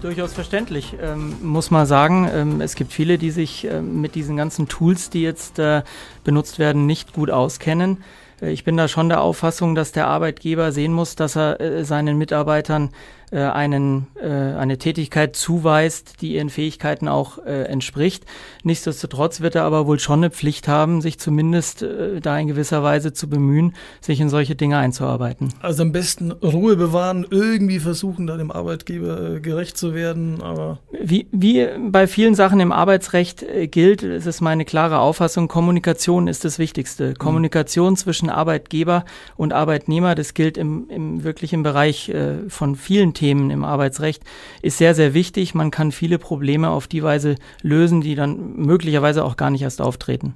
Durchaus 0.00 0.32
verständlich, 0.32 0.94
ähm, 1.02 1.36
muss 1.42 1.70
man 1.70 1.84
sagen. 1.84 2.26
Ähm, 2.32 2.60
es 2.62 2.74
gibt 2.74 2.90
viele, 2.92 3.18
die 3.18 3.30
sich 3.30 3.66
ähm, 3.66 4.00
mit 4.00 4.14
diesen 4.14 4.34
ganzen 4.34 4.66
Tools, 4.66 5.10
die 5.10 5.20
jetzt 5.20 5.58
äh, 5.58 5.82
benutzt 6.24 6.58
werden, 6.58 6.86
nicht 6.86 7.12
gut 7.12 7.30
auskennen. 7.30 8.02
Äh, 8.40 8.50
ich 8.50 8.64
bin 8.64 8.78
da 8.78 8.88
schon 8.88 9.10
der 9.10 9.20
Auffassung, 9.20 9.74
dass 9.74 9.92
der 9.92 10.06
Arbeitgeber 10.06 10.72
sehen 10.72 10.94
muss, 10.94 11.16
dass 11.16 11.36
er 11.36 11.60
äh, 11.60 11.84
seinen 11.84 12.16
Mitarbeitern 12.16 12.90
äh, 13.30 13.40
einen, 13.40 14.06
äh, 14.20 14.28
eine 14.28 14.78
Tätigkeit 14.78 15.36
zuweist, 15.36 16.20
die 16.20 16.34
ihren 16.34 16.50
Fähigkeiten 16.50 17.08
auch 17.08 17.38
äh, 17.38 17.64
entspricht. 17.64 18.24
Nichtsdestotrotz 18.62 19.40
wird 19.40 19.54
er 19.54 19.64
aber 19.64 19.86
wohl 19.86 19.98
schon 19.98 20.20
eine 20.20 20.30
Pflicht 20.30 20.68
haben, 20.68 21.00
sich 21.00 21.18
zumindest 21.18 21.82
äh, 21.82 22.20
da 22.20 22.38
in 22.38 22.48
gewisser 22.48 22.82
Weise 22.82 23.12
zu 23.12 23.28
bemühen, 23.28 23.74
sich 24.00 24.20
in 24.20 24.28
solche 24.28 24.56
Dinge 24.56 24.78
einzuarbeiten. 24.78 25.52
Also 25.60 25.82
am 25.82 25.92
besten 25.92 26.32
Ruhe 26.32 26.76
bewahren, 26.76 27.26
irgendwie 27.30 27.78
versuchen, 27.78 28.26
da 28.26 28.36
dem 28.36 28.50
Arbeitgeber 28.50 29.36
äh, 29.36 29.40
gerecht 29.40 29.76
zu 29.76 29.94
werden, 29.94 30.42
aber 30.42 30.78
Wie, 30.90 31.26
wie 31.32 31.66
bei 31.90 32.06
vielen 32.06 32.34
Sachen 32.34 32.60
im 32.60 32.72
Arbeitsrecht 32.72 33.42
äh, 33.42 33.68
gilt, 33.68 34.02
es 34.02 34.26
ist 34.26 34.40
meine 34.40 34.64
klare 34.64 34.98
Auffassung, 34.98 35.48
Kommunikation 35.48 36.28
ist 36.28 36.44
das 36.44 36.58
Wichtigste. 36.58 37.14
Kommunikation 37.14 37.96
zwischen 37.96 38.30
Arbeitgeber 38.30 39.04
und 39.36 39.52
Arbeitnehmer, 39.52 40.14
das 40.14 40.34
gilt 40.34 40.58
im, 40.58 40.88
im 40.90 41.24
wirklichen 41.24 41.62
Bereich 41.62 42.08
äh, 42.08 42.48
von 42.48 42.76
vielen 42.76 43.14
Themen 43.20 43.50
im 43.50 43.64
Arbeitsrecht, 43.64 44.22
ist 44.62 44.78
sehr, 44.78 44.94
sehr 44.94 45.12
wichtig. 45.12 45.54
Man 45.54 45.70
kann 45.70 45.92
viele 45.92 46.18
Probleme 46.18 46.70
auf 46.70 46.86
die 46.86 47.02
Weise 47.02 47.34
lösen, 47.60 48.00
die 48.00 48.14
dann 48.14 48.56
möglicherweise 48.56 49.24
auch 49.24 49.36
gar 49.36 49.50
nicht 49.50 49.60
erst 49.60 49.82
auftreten. 49.82 50.34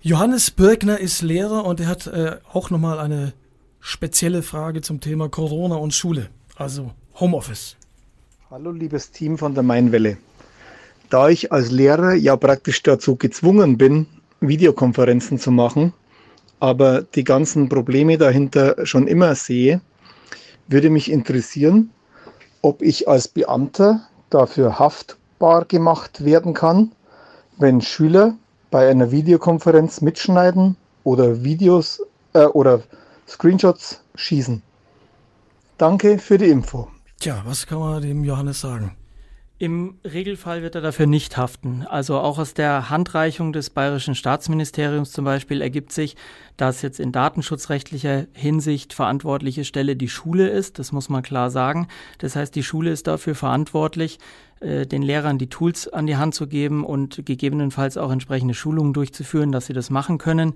Johannes 0.00 0.50
Birkner 0.50 0.98
ist 0.98 1.20
Lehrer 1.20 1.66
und 1.66 1.80
er 1.80 1.88
hat 1.88 2.06
äh, 2.06 2.36
auch 2.50 2.70
nochmal 2.70 2.98
eine 2.98 3.34
spezielle 3.80 4.42
Frage 4.42 4.80
zum 4.80 5.00
Thema 5.00 5.28
Corona 5.28 5.76
und 5.76 5.92
Schule, 5.92 6.30
also 6.56 6.92
Homeoffice. 7.20 7.76
Hallo 8.50 8.70
liebes 8.70 9.10
Team 9.10 9.36
von 9.36 9.52
der 9.52 9.62
Mainwelle. 9.62 10.16
Da 11.10 11.28
ich 11.28 11.52
als 11.52 11.70
Lehrer 11.70 12.14
ja 12.14 12.36
praktisch 12.36 12.82
dazu 12.82 13.16
gezwungen 13.16 13.76
bin, 13.76 14.06
Videokonferenzen 14.40 15.38
zu 15.38 15.50
machen, 15.50 15.92
aber 16.58 17.02
die 17.02 17.24
ganzen 17.24 17.68
Probleme 17.68 18.16
dahinter 18.16 18.86
schon 18.86 19.06
immer 19.06 19.34
sehe, 19.34 19.82
würde 20.68 20.90
mich 20.90 21.10
interessieren, 21.10 21.90
ob 22.62 22.82
ich 22.82 23.08
als 23.08 23.28
Beamter 23.28 24.00
dafür 24.30 24.78
haftbar 24.78 25.64
gemacht 25.64 26.24
werden 26.24 26.54
kann, 26.54 26.92
wenn 27.58 27.80
Schüler 27.80 28.34
bei 28.70 28.88
einer 28.88 29.10
Videokonferenz 29.10 30.00
mitschneiden 30.00 30.76
oder 31.04 31.44
Videos 31.44 32.02
äh, 32.32 32.44
oder 32.44 32.82
Screenshots 33.28 34.02
schießen. 34.14 34.62
Danke 35.78 36.18
für 36.18 36.38
die 36.38 36.48
Info. 36.48 36.88
Tja, 37.20 37.42
was 37.44 37.66
kann 37.66 37.78
man 37.78 38.02
dem 38.02 38.24
Johannes 38.24 38.60
sagen? 38.60 38.96
Im 39.62 39.94
Regelfall 40.02 40.62
wird 40.62 40.74
er 40.74 40.80
dafür 40.80 41.06
nicht 41.06 41.36
haften. 41.36 41.86
Also 41.88 42.18
auch 42.18 42.40
aus 42.40 42.52
der 42.52 42.90
Handreichung 42.90 43.52
des 43.52 43.70
Bayerischen 43.70 44.16
Staatsministeriums 44.16 45.12
zum 45.12 45.24
Beispiel 45.24 45.62
ergibt 45.62 45.92
sich, 45.92 46.16
dass 46.56 46.82
jetzt 46.82 46.98
in 46.98 47.12
datenschutzrechtlicher 47.12 48.26
Hinsicht 48.32 48.92
verantwortliche 48.92 49.64
Stelle 49.64 49.94
die 49.94 50.08
Schule 50.08 50.48
ist. 50.48 50.80
Das 50.80 50.90
muss 50.90 51.08
man 51.08 51.22
klar 51.22 51.48
sagen. 51.48 51.86
Das 52.18 52.34
heißt, 52.34 52.56
die 52.56 52.64
Schule 52.64 52.90
ist 52.90 53.06
dafür 53.06 53.36
verantwortlich, 53.36 54.18
äh, 54.58 54.84
den 54.84 55.02
Lehrern 55.02 55.38
die 55.38 55.48
Tools 55.48 55.86
an 55.86 56.08
die 56.08 56.16
Hand 56.16 56.34
zu 56.34 56.48
geben 56.48 56.84
und 56.84 57.24
gegebenenfalls 57.24 57.96
auch 57.96 58.10
entsprechende 58.10 58.54
Schulungen 58.54 58.92
durchzuführen, 58.92 59.52
dass 59.52 59.66
sie 59.66 59.74
das 59.74 59.90
machen 59.90 60.18
können. 60.18 60.54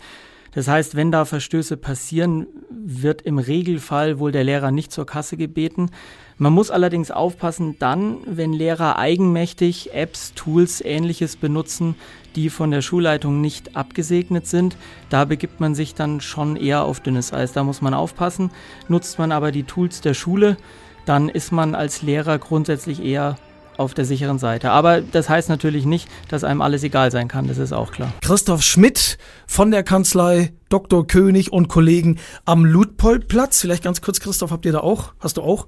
Das 0.57 0.69
heißt, 0.69 0.95
wenn 0.97 1.13
da 1.13 1.27
Verstöße 1.27 1.77
passieren, 1.77 2.47
wird 2.71 3.21
im 3.21 3.39
Regelfall 3.39 4.19
wohl 4.19 4.33
der 4.33 4.43
Lehrer 4.43 4.71
nicht 4.71 4.91
zur 4.91 5.05
Kasse 5.05 5.37
gebeten. 5.37 5.91
Man 6.39 6.55
muss 6.55 6.71
allerdings 6.71 7.11
aufpassen, 7.11 7.77
dann, 7.79 8.17
wenn 8.25 8.55
Lehrer 8.55 8.97
eigenmächtig 8.99 9.93
Apps, 9.93 10.33
Tools, 10.33 10.81
ähnliches 10.81 11.37
benutzen, 11.37 11.95
die 12.37 12.49
von 12.49 12.71
der 12.71 12.81
Schulleitung 12.81 13.43
nicht 13.43 13.77
abgesegnet 13.77 14.47
sind, 14.47 14.79
da 15.11 15.27
begibt 15.27 15.61
man 15.61 15.75
sich 15.75 15.95
dann 15.95 16.23
schon 16.23 16.57
eher 16.57 16.85
auf 16.85 17.01
dünnes 17.01 17.35
Eis. 17.35 17.53
Da 17.53 17.63
muss 17.63 17.83
man 17.83 17.93
aufpassen. 17.93 18.51
Nutzt 18.89 19.19
man 19.19 19.33
aber 19.33 19.53
die 19.53 19.65
Tools 19.65 20.01
der 20.01 20.15
Schule, 20.15 20.57
dann 21.05 21.29
ist 21.29 21.53
man 21.53 21.75
als 21.75 22.01
Lehrer 22.01 22.39
grundsätzlich 22.39 23.05
eher 23.05 23.37
auf 23.78 23.95
der 23.95 24.04
sicheren 24.04 24.38
Seite. 24.38 24.71
Aber 24.71 25.00
das 25.00 25.28
heißt 25.28 25.49
natürlich 25.49 25.85
nicht, 25.87 26.09
dass 26.28 26.45
einem 26.45 26.62
alles 26.62 26.83
egal 26.83 27.11
sein 27.11 27.28
kann, 27.28 27.47
das 27.47 27.59
ist 27.59 27.73
auch 27.73 27.92
klar. 27.92 28.12
Christoph 28.23 28.62
Schmidt 28.62 29.18
von 29.47 29.71
der 29.71 29.83
Kanzlei 29.83 30.52
Dr. 30.68 31.06
König 31.06 31.52
und 31.52 31.68
Kollegen 31.68 32.18
am 32.45 32.64
Ludpoldplatz. 32.64 33.61
Vielleicht 33.61 33.85
ganz 33.85 34.00
kurz, 34.00 34.21
Christoph, 34.21 34.50
habt 34.50 34.66
ihr 34.66 34.73
da 34.73 34.80
auch, 34.80 35.14
hast 35.21 35.37
du 35.37 35.42
auch 35.42 35.66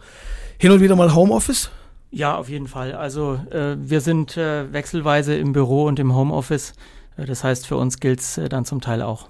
hin 0.59 0.73
und 0.73 0.81
wieder 0.81 0.97
mal 0.97 1.15
Homeoffice? 1.15 1.71
Ja, 2.11 2.37
auf 2.37 2.49
jeden 2.49 2.69
Fall. 2.69 2.95
Also 2.95 3.39
äh, 3.51 3.77
wir 3.79 4.01
sind 4.01 4.37
äh, 4.37 4.73
wechselweise 4.73 5.37
im 5.37 5.53
Büro 5.53 5.85
und 5.85 5.99
im 5.99 6.15
Homeoffice. 6.15 6.73
Äh, 7.17 7.27
das 7.27 7.45
heißt, 7.45 7.67
für 7.67 7.77
uns 7.77 8.01
gilt 8.01 8.21
es 8.21 8.39
äh, 8.39 8.49
dann 8.49 8.65
zum 8.65 8.81
Teil 8.81 9.03
auch. 9.03 9.29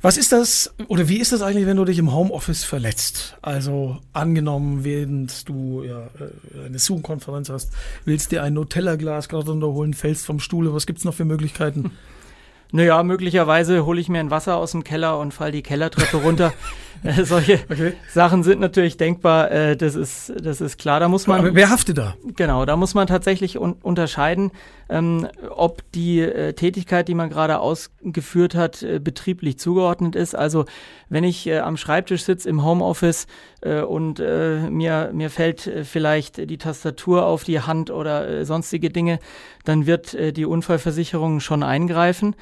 Was 0.00 0.16
ist 0.16 0.32
das 0.32 0.74
oder 0.88 1.08
wie 1.08 1.18
ist 1.18 1.32
das 1.32 1.42
eigentlich, 1.42 1.66
wenn 1.66 1.76
du 1.76 1.84
dich 1.84 1.98
im 1.98 2.12
Homeoffice 2.12 2.64
verletzt? 2.64 3.36
Also 3.42 3.98
angenommen, 4.12 4.84
während 4.84 5.48
du 5.48 5.82
ja, 5.82 6.08
äh, 6.18 6.66
eine 6.66 6.78
Zoom-Konferenz 6.78 7.50
hast, 7.50 7.72
willst 8.04 8.32
dir 8.32 8.42
ein 8.42 8.54
Nutella-Glas 8.54 9.28
gerade 9.28 9.50
runterholen, 9.50 9.94
fällst 9.94 10.26
vom 10.26 10.40
Stuhle, 10.40 10.72
was 10.72 10.86
gibt 10.86 11.00
es 11.00 11.04
noch 11.04 11.14
für 11.14 11.24
Möglichkeiten? 11.24 11.92
Naja, 12.70 13.02
möglicherweise 13.02 13.86
hole 13.86 13.98
ich 13.98 14.10
mir 14.10 14.20
ein 14.20 14.30
Wasser 14.30 14.56
aus 14.56 14.72
dem 14.72 14.84
Keller 14.84 15.18
und 15.18 15.32
fall 15.32 15.52
die 15.52 15.62
Kellertreppe 15.62 16.18
runter. 16.18 16.52
Äh, 17.02 17.24
solche 17.24 17.60
okay. 17.70 17.92
Sachen 18.10 18.42
sind 18.42 18.60
natürlich 18.60 18.96
denkbar, 18.96 19.50
äh, 19.50 19.76
das, 19.76 19.94
ist, 19.94 20.32
das 20.42 20.60
ist 20.60 20.78
klar. 20.78 21.00
Da 21.00 21.08
muss 21.08 21.26
man. 21.26 21.40
Aber 21.40 21.54
wer 21.54 21.70
haftet 21.70 21.98
da? 21.98 22.14
Genau, 22.36 22.64
da 22.64 22.76
muss 22.76 22.94
man 22.94 23.06
tatsächlich 23.06 23.58
un 23.58 23.74
unterscheiden, 23.82 24.50
ähm, 24.88 25.28
ob 25.50 25.82
die 25.92 26.20
äh, 26.20 26.52
Tätigkeit, 26.54 27.08
die 27.08 27.14
man 27.14 27.30
gerade 27.30 27.60
ausgeführt 27.60 28.54
hat, 28.54 28.82
äh, 28.82 28.98
betrieblich 28.98 29.58
zugeordnet 29.58 30.16
ist. 30.16 30.34
Also 30.34 30.64
wenn 31.08 31.24
ich 31.24 31.46
äh, 31.46 31.58
am 31.58 31.76
Schreibtisch 31.76 32.24
sitze 32.24 32.48
im 32.48 32.64
Homeoffice 32.64 33.26
äh, 33.60 33.80
und 33.80 34.18
mir, 34.18 35.10
mir 35.12 35.30
fällt 35.30 35.70
vielleicht 35.84 36.50
die 36.50 36.58
Tastatur 36.58 37.26
auf 37.26 37.44
die 37.44 37.60
Hand 37.60 37.90
oder 37.90 38.44
sonstige 38.44 38.90
Dinge, 38.90 39.18
dann 39.64 39.86
wird 39.86 40.16
die 40.36 40.44
Unfallversicherung 40.44 41.40
schon 41.40 41.62
eingreifen. 41.62 42.34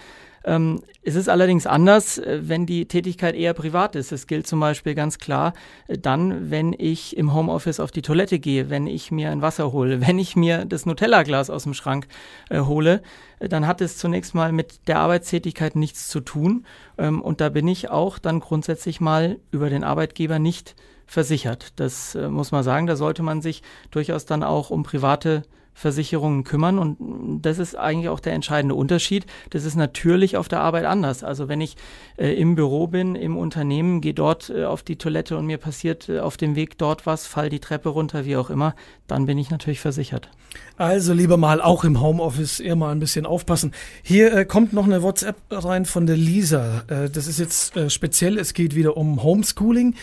Ähm, 0.47 0.81
es 1.03 1.17
ist 1.17 1.29
allerdings 1.29 1.67
anders, 1.67 2.19
äh, 2.19 2.41
wenn 2.43 2.67
die 2.67 2.87
Tätigkeit 2.87 3.35
eher 3.35 3.53
privat 3.53 3.97
ist. 3.97 4.13
Es 4.13 4.29
gilt 4.29 4.47
zum 4.47 4.61
Beispiel 4.61 4.95
ganz 4.95 5.19
klar 5.19 5.53
äh, 5.89 5.99
dann, 5.99 6.51
wenn 6.51 6.73
ich 6.73 7.17
im 7.17 7.35
Homeoffice 7.35 7.81
auf 7.81 7.91
die 7.91 8.03
Toilette 8.03 8.39
gehe, 8.39 8.71
wenn 8.71 8.87
ich 8.87 9.11
mir 9.11 9.31
ein 9.31 9.43
Wasser 9.43 9.73
hole, 9.73 10.01
wenn 10.07 10.19
ich 10.21 10.37
mir 10.37 10.65
das 10.65 10.87
Nutella-Glas 10.87 11.51
aus 11.51 11.65
dem 11.65 11.75
Schrank 11.75 12.07
äh, 12.49 12.61
hole, 12.61 13.03
äh, 13.41 13.49
dann 13.49 13.67
hat 13.67 13.81
es 13.81 13.99
zunächst 13.99 14.35
mal 14.35 14.53
mit 14.53 14.87
der 14.87 15.01
Arbeitstätigkeit 15.01 15.75
nichts 15.75 16.07
zu 16.09 16.21
tun. 16.21 16.65
Ähm, 16.97 17.21
und 17.21 17.41
da 17.41 17.49
bin 17.49 17.67
ich 17.67 17.91
auch 17.91 18.19
dann 18.19 18.39
grundsätzlich 18.39 19.01
mal 19.01 19.39
über 19.51 19.69
den 19.69 19.83
Arbeitgeber 19.83 20.39
nicht 20.39 20.77
versichert. 21.07 21.73
Das 21.77 22.15
äh, 22.15 22.29
muss 22.29 22.53
man 22.53 22.63
sagen. 22.63 22.87
Da 22.87 22.95
sollte 22.95 23.25
man 23.25 23.43
sich 23.43 23.63
durchaus 23.91 24.27
dann 24.27 24.45
auch 24.45 24.71
um 24.71 24.85
private 24.85 25.43
Versicherungen 25.77 26.43
kümmern. 26.43 26.79
Und 26.79 27.43
das 27.43 27.59
ist 27.59 27.77
eigentlich 27.77 28.09
auch 28.09 28.19
der 28.19 28.33
entscheidende 28.33 28.75
Unterschied. 28.75 29.27
Das 29.51 29.65
ist 29.65 29.77
natürlich 29.77 30.39
auf 30.39 30.49
der 30.49 30.61
Arbeit 30.61 30.87
anders. 30.87 31.23
Also 31.23 31.49
wenn 31.49 31.61
ich 31.61 31.77
äh, 32.17 32.33
im 32.33 32.55
Büro 32.55 32.87
bin, 32.87 33.15
im 33.15 33.37
Unternehmen, 33.37 34.01
gehe 34.01 34.15
dort 34.15 34.49
äh, 34.49 34.65
auf 34.65 34.83
die 34.83 34.97
Toilette 34.97 35.37
und 35.37 35.45
mir 35.45 35.59
passiert 35.59 36.09
äh, 36.09 36.21
auf 36.21 36.39
dem 36.39 36.57
Weg 36.57 36.79
dort 36.79 37.05
was, 37.05 37.27
fall 37.27 37.51
die 37.51 37.61
Treppe 37.61 37.91
runter, 37.91 38.25
wie 38.25 38.39
auch 38.39 38.49
immer, 38.49 38.75
dann 39.07 39.27
bin 39.27 39.37
ich 39.37 39.51
natürlich 39.51 39.81
versichert. 39.81 40.31
Also 40.79 41.13
lieber 41.13 41.37
mal 41.37 41.61
auch 41.61 41.85
im 41.85 42.01
Homeoffice 42.01 42.61
eher 42.61 42.77
mal 42.77 42.91
ein 42.91 42.99
bisschen 42.99 43.27
aufpassen. 43.27 43.73
Hier 44.03 44.35
äh, 44.35 44.45
kommt 44.47 44.73
noch 44.73 44.87
eine 44.87 45.03
WhatsApp 45.03 45.37
rein 45.51 45.85
von 45.85 46.07
der 46.07 46.17
Lisa. 46.17 46.85
Äh, 46.89 47.11
das 47.11 47.27
ist 47.27 47.39
jetzt 47.39 47.77
äh, 47.77 47.91
speziell, 47.91 48.39
es 48.39 48.55
geht 48.55 48.75
wieder 48.75 48.97
um 48.97 49.23
Homeschooling. 49.23 49.95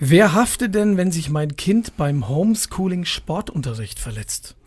Wer 0.00 0.32
haftet 0.32 0.74
denn, 0.74 0.96
wenn 0.96 1.12
sich 1.12 1.28
mein 1.28 1.56
Kind 1.56 1.98
beim 1.98 2.28
Homeschooling 2.28 3.04
Sportunterricht 3.04 3.98
verletzt? 3.98 4.57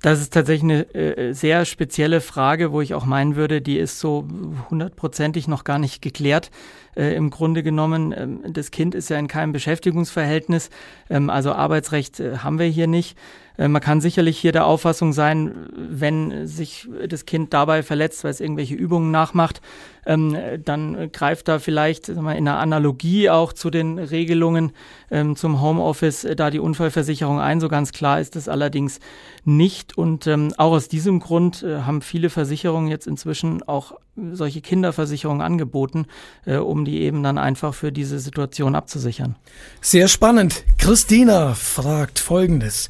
Das 0.00 0.20
ist 0.20 0.32
tatsächlich 0.32 0.62
eine 0.62 0.94
äh, 0.94 1.32
sehr 1.32 1.64
spezielle 1.64 2.20
Frage, 2.20 2.70
wo 2.70 2.80
ich 2.80 2.94
auch 2.94 3.04
meinen 3.04 3.34
würde, 3.34 3.60
die 3.60 3.78
ist 3.78 3.98
so 3.98 4.28
hundertprozentig 4.70 5.48
noch 5.48 5.64
gar 5.64 5.80
nicht 5.80 6.02
geklärt. 6.02 6.52
Äh, 6.96 7.16
Im 7.16 7.30
Grunde 7.30 7.64
genommen, 7.64 8.14
ähm, 8.16 8.40
das 8.52 8.70
Kind 8.70 8.94
ist 8.94 9.10
ja 9.10 9.18
in 9.18 9.26
keinem 9.26 9.50
Beschäftigungsverhältnis, 9.52 10.70
ähm, 11.10 11.30
also 11.30 11.52
Arbeitsrecht 11.52 12.20
äh, 12.20 12.38
haben 12.38 12.60
wir 12.60 12.66
hier 12.66 12.86
nicht. 12.86 13.18
Äh, 13.58 13.68
man 13.68 13.82
kann 13.82 14.00
sicherlich 14.00 14.38
hier 14.38 14.52
der 14.52 14.66
Auffassung 14.66 15.12
sein, 15.12 15.66
wenn 15.76 16.46
sich 16.46 16.88
das 17.08 17.26
Kind 17.26 17.52
dabei 17.52 17.82
verletzt, 17.82 18.24
weil 18.24 18.30
es 18.30 18.40
irgendwelche 18.40 18.74
Übungen 18.74 19.10
nachmacht, 19.10 19.60
ähm, 20.06 20.36
dann 20.64 21.12
greift 21.12 21.48
da 21.48 21.58
vielleicht 21.58 22.08
in 22.08 22.26
einer 22.26 22.58
Analogie 22.58 23.28
auch 23.28 23.52
zu 23.52 23.68
den 23.68 23.98
Regelungen 23.98 24.72
ähm, 25.10 25.36
zum 25.36 25.60
Homeoffice 25.60 26.24
äh, 26.24 26.34
da 26.34 26.50
die 26.50 26.60
Unfallversicherung 26.60 27.38
ein. 27.40 27.60
So 27.60 27.68
ganz 27.68 27.92
klar 27.92 28.20
ist 28.20 28.36
das 28.36 28.48
allerdings 28.48 29.00
nicht. 29.44 29.98
Und 29.98 30.26
ähm, 30.26 30.54
auch 30.56 30.72
aus 30.72 30.88
diesem 30.88 31.20
Grund 31.20 31.62
äh, 31.62 31.80
haben 31.80 32.00
viele 32.00 32.30
Versicherungen 32.30 32.88
jetzt 32.88 33.06
inzwischen 33.06 33.62
auch 33.64 33.98
solche 34.32 34.60
Kinderversicherungen 34.60 35.42
angeboten, 35.42 36.06
um 36.44 36.84
die 36.84 37.02
eben 37.02 37.22
dann 37.22 37.38
einfach 37.38 37.72
für 37.72 37.92
diese 37.92 38.18
Situation 38.18 38.74
abzusichern. 38.74 39.36
Sehr 39.80 40.08
spannend. 40.08 40.64
Christina 40.76 41.54
fragt 41.54 42.18
Folgendes. 42.18 42.88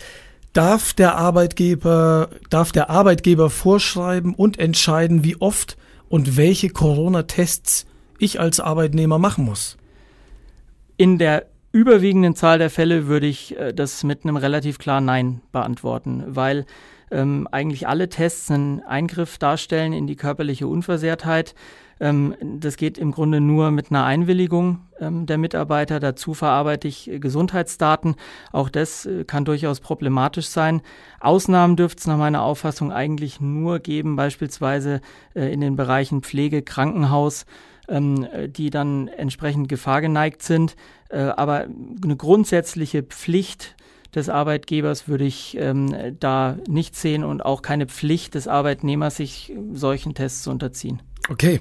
Darf 0.53 0.93
der 0.95 1.17
Arbeitgeber, 1.17 2.31
darf 2.51 2.73
der 2.73 2.91
Arbeitgeber 2.91 3.51
vorschreiben 3.51 4.35
und 4.35 4.59
entscheiden, 4.59 5.25
wie 5.25 5.37
oft 5.37 5.77
und 6.09 6.37
welche 6.37 6.71
Corona-Tests 6.71 7.87
ich 8.19 8.41
als 8.41 8.61
Arbeitnehmer 8.61 9.19
machen 9.19 9.45
muss? 9.45 9.77
In 10.97 11.19
der 11.19 11.47
überwiegenden 11.73 12.35
Zahl 12.35 12.59
der 12.59 12.71
Fälle 12.71 13.07
würde 13.07 13.27
ich 13.27 13.57
äh, 13.57 13.73
das 13.73 14.03
mit 14.05 14.25
einem 14.25 14.37
relativ 14.37 14.79
klaren 14.79 15.05
Nein 15.05 15.41
beantworten, 15.53 16.25
weil 16.27 16.65
ähm, 17.11 17.49
eigentlich 17.51 17.89
alle 17.89 18.09
Tests 18.09 18.51
einen 18.51 18.81
Eingriff 18.81 19.39
darstellen 19.39 19.93
in 19.93 20.07
die 20.07 20.17
körperliche 20.17 20.67
Unversehrtheit. 20.67 21.55
Ähm, 22.01 22.35
das 22.43 22.77
geht 22.77 22.99
im 22.99 23.13
Grunde 23.13 23.41
nur 23.41 23.71
mit 23.71 23.91
einer 23.91 24.05
Einwilligung 24.05 24.81
ähm, 25.01 25.27
der 25.27 25.39
Mitarbeiter. 25.39 26.01
Dazu 26.01 26.35
verarbeite 26.35 26.89
ich 26.89 27.11
äh, 27.11 27.19
Gesundheitsdaten. 27.19 28.17
Auch 28.53 28.69
das 28.69 29.07
äh, 29.07 29.25
kann 29.25 29.45
durchaus 29.45 29.81
problematisch 29.81 30.47
sein. 30.47 30.83
Ausnahmen 31.21 31.77
dürfte 31.77 32.01
es 32.01 32.07
nach 32.07 32.19
meiner 32.19 32.43
Auffassung 32.43 32.93
eigentlich 32.93 33.41
nur 33.41 33.81
geben, 33.81 34.17
beispielsweise 34.17 35.01
äh, 35.35 35.53
in 35.53 35.61
den 35.61 35.77
Bereichen 35.77 36.23
Pflege, 36.23 36.63
Krankenhaus 36.63 37.47
ähm, 37.89 38.27
die 38.49 38.71
dann 38.71 39.09
entsprechend 39.09 39.69
gefahrgeneigt 39.69 40.43
sind. 40.43 40.77
Äh, 41.09 41.21
aber 41.21 41.67
eine 42.05 42.17
grundsätzliche 42.17 43.03
Pflicht 43.03 43.77
des 44.15 44.29
Arbeitgebers 44.29 45.09
würde 45.09 45.25
ich 45.25 45.57
ähm, 45.59 46.17
da 46.19 46.57
nicht 46.67 46.97
sehen 46.97 47.25
und 47.25 47.45
auch 47.45 47.63
keine 47.63 47.87
Pflicht 47.87 48.35
des 48.35 48.49
Arbeitnehmers, 48.49 49.17
sich 49.17 49.53
solchen 49.73 50.15
Tests 50.15 50.43
zu 50.43 50.51
unterziehen. 50.51 51.03
Okay. 51.29 51.61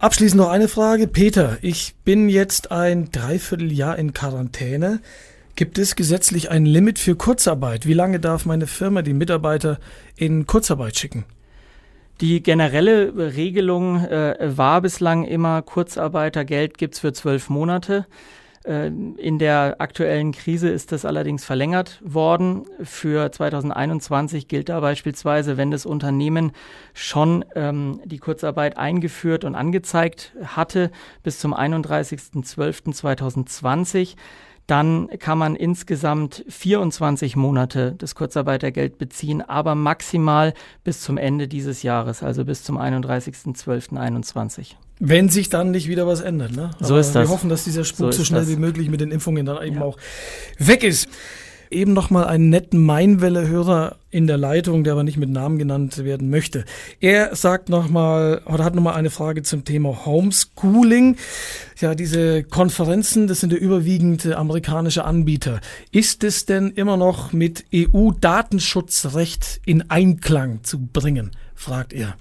Abschließend 0.00 0.40
noch 0.40 0.50
eine 0.50 0.68
Frage. 0.68 1.08
Peter, 1.08 1.58
ich 1.60 1.96
bin 2.04 2.28
jetzt 2.28 2.70
ein 2.70 3.10
Dreivierteljahr 3.10 3.98
in 3.98 4.12
Quarantäne. 4.12 5.00
Gibt 5.56 5.76
es 5.76 5.96
gesetzlich 5.96 6.52
ein 6.52 6.66
Limit 6.66 7.00
für 7.00 7.16
Kurzarbeit? 7.16 7.84
Wie 7.84 7.94
lange 7.94 8.20
darf 8.20 8.46
meine 8.46 8.68
Firma 8.68 9.02
die 9.02 9.12
Mitarbeiter 9.12 9.80
in 10.14 10.46
Kurzarbeit 10.46 10.96
schicken? 10.96 11.24
Die 12.20 12.44
generelle 12.44 13.34
Regelung 13.34 14.04
äh, 14.04 14.36
war 14.40 14.80
bislang 14.82 15.24
immer 15.24 15.62
Kurzarbeitergeld 15.62 16.78
gibt's 16.78 17.00
für 17.00 17.12
zwölf 17.12 17.48
Monate. 17.48 18.06
Äh, 18.64 18.88
in 18.88 19.38
der 19.38 19.76
aktuellen 19.78 20.32
Krise 20.32 20.68
ist 20.68 20.90
das 20.92 21.04
allerdings 21.04 21.44
verlängert 21.44 22.00
worden. 22.04 22.64
Für 22.82 23.30
2021 23.30 24.48
gilt 24.48 24.68
da 24.68 24.80
beispielsweise, 24.80 25.56
wenn 25.56 25.70
das 25.70 25.86
Unternehmen 25.86 26.50
schon 26.94 27.44
ähm, 27.54 28.00
die 28.04 28.18
Kurzarbeit 28.18 28.76
eingeführt 28.76 29.44
und 29.44 29.54
angezeigt 29.54 30.32
hatte 30.44 30.90
bis 31.22 31.38
zum 31.38 31.54
31.12.2020, 31.54 34.16
dann 34.68 35.08
kann 35.18 35.38
man 35.38 35.56
insgesamt 35.56 36.44
24 36.46 37.36
Monate 37.36 37.94
das 37.96 38.14
Kurzarbeitergeld 38.14 38.98
beziehen, 38.98 39.40
aber 39.40 39.74
maximal 39.74 40.52
bis 40.84 41.00
zum 41.00 41.16
Ende 41.16 41.48
dieses 41.48 41.82
Jahres, 41.82 42.22
also 42.22 42.44
bis 42.44 42.64
zum 42.64 42.78
31.12.21. 42.78 44.74
Wenn 45.00 45.28
sich 45.28 45.48
dann 45.48 45.70
nicht 45.70 45.88
wieder 45.88 46.06
was 46.06 46.20
ändert, 46.20 46.56
ne? 46.56 46.70
so 46.80 46.96
ist 46.96 47.12
das. 47.12 47.28
Wir 47.28 47.32
hoffen, 47.32 47.48
dass 47.48 47.64
dieser 47.64 47.84
Spuk 47.84 48.12
so, 48.12 48.18
so 48.18 48.24
schnell 48.24 48.42
das. 48.42 48.50
wie 48.50 48.56
möglich 48.56 48.90
mit 48.90 49.00
den 49.00 49.10
Impfungen 49.10 49.46
dann 49.46 49.62
eben 49.64 49.76
ja. 49.76 49.82
auch 49.82 49.96
weg 50.58 50.82
ist. 50.82 51.08
Eben 51.70 51.92
nochmal 51.92 52.24
einen 52.24 52.48
netten 52.48 52.82
Mainwelle-Hörer 52.82 53.96
in 54.10 54.26
der 54.26 54.38
Leitung, 54.38 54.84
der 54.84 54.94
aber 54.94 55.04
nicht 55.04 55.18
mit 55.18 55.28
Namen 55.28 55.58
genannt 55.58 56.02
werden 56.02 56.30
möchte. 56.30 56.64
Er 56.98 57.36
sagt 57.36 57.68
nochmal, 57.68 58.40
oder 58.46 58.64
hat 58.64 58.74
nochmal 58.74 58.94
eine 58.94 59.10
Frage 59.10 59.42
zum 59.42 59.66
Thema 59.66 60.06
Homeschooling. 60.06 61.16
Ja, 61.78 61.94
diese 61.94 62.42
Konferenzen, 62.42 63.26
das 63.26 63.40
sind 63.40 63.52
ja 63.52 63.58
überwiegend 63.58 64.26
amerikanische 64.26 65.04
Anbieter. 65.04 65.60
Ist 65.92 66.24
es 66.24 66.46
denn 66.46 66.70
immer 66.70 66.96
noch 66.96 67.34
mit 67.34 67.66
EU-Datenschutzrecht 67.74 69.60
in 69.66 69.90
Einklang 69.90 70.64
zu 70.64 70.80
bringen? 70.80 71.32
fragt 71.54 71.92
er. 71.92 72.16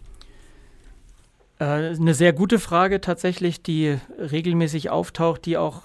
Äh, 1.60 1.66
eine 1.66 2.14
sehr 2.14 2.34
gute 2.34 2.60
Frage 2.60 3.02
tatsächlich, 3.02 3.64
die 3.64 3.98
regelmäßig 4.18 4.90
auftaucht, 4.90 5.46
die 5.46 5.58
auch 5.58 5.84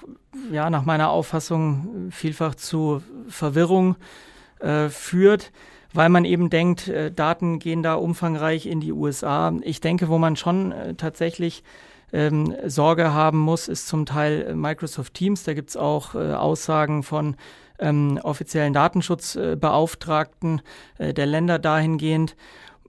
ja 0.50 0.70
nach 0.70 0.84
meiner 0.84 1.10
Auffassung 1.10 2.08
vielfach 2.10 2.54
zu 2.54 3.02
Verwirrung 3.28 3.96
äh, 4.60 4.88
führt, 4.88 5.50
weil 5.94 6.08
man 6.08 6.24
eben 6.24 6.50
denkt, 6.50 6.88
äh, 6.88 7.10
Daten 7.10 7.58
gehen 7.58 7.82
da 7.82 7.94
umfangreich 7.94 8.66
in 8.66 8.80
die 8.80 8.92
USA. 8.92 9.52
Ich 9.62 9.80
denke, 9.80 10.08
wo 10.08 10.18
man 10.18 10.36
schon 10.36 10.72
äh, 10.72 10.94
tatsächlich 10.94 11.62
ähm, 12.12 12.54
Sorge 12.66 13.14
haben 13.14 13.38
muss, 13.38 13.68
ist 13.68 13.88
zum 13.88 14.04
Teil 14.04 14.46
äh, 14.48 14.54
Microsoft 14.54 15.14
Teams. 15.14 15.44
Da 15.44 15.54
gibt 15.54 15.70
es 15.70 15.76
auch 15.76 16.14
äh, 16.14 16.34
Aussagen 16.34 17.02
von 17.02 17.36
ähm, 17.78 18.20
offiziellen 18.22 18.74
Datenschutzbeauftragten 18.74 20.60
der 20.98 21.26
Länder 21.26 21.58
dahingehend. 21.58 22.36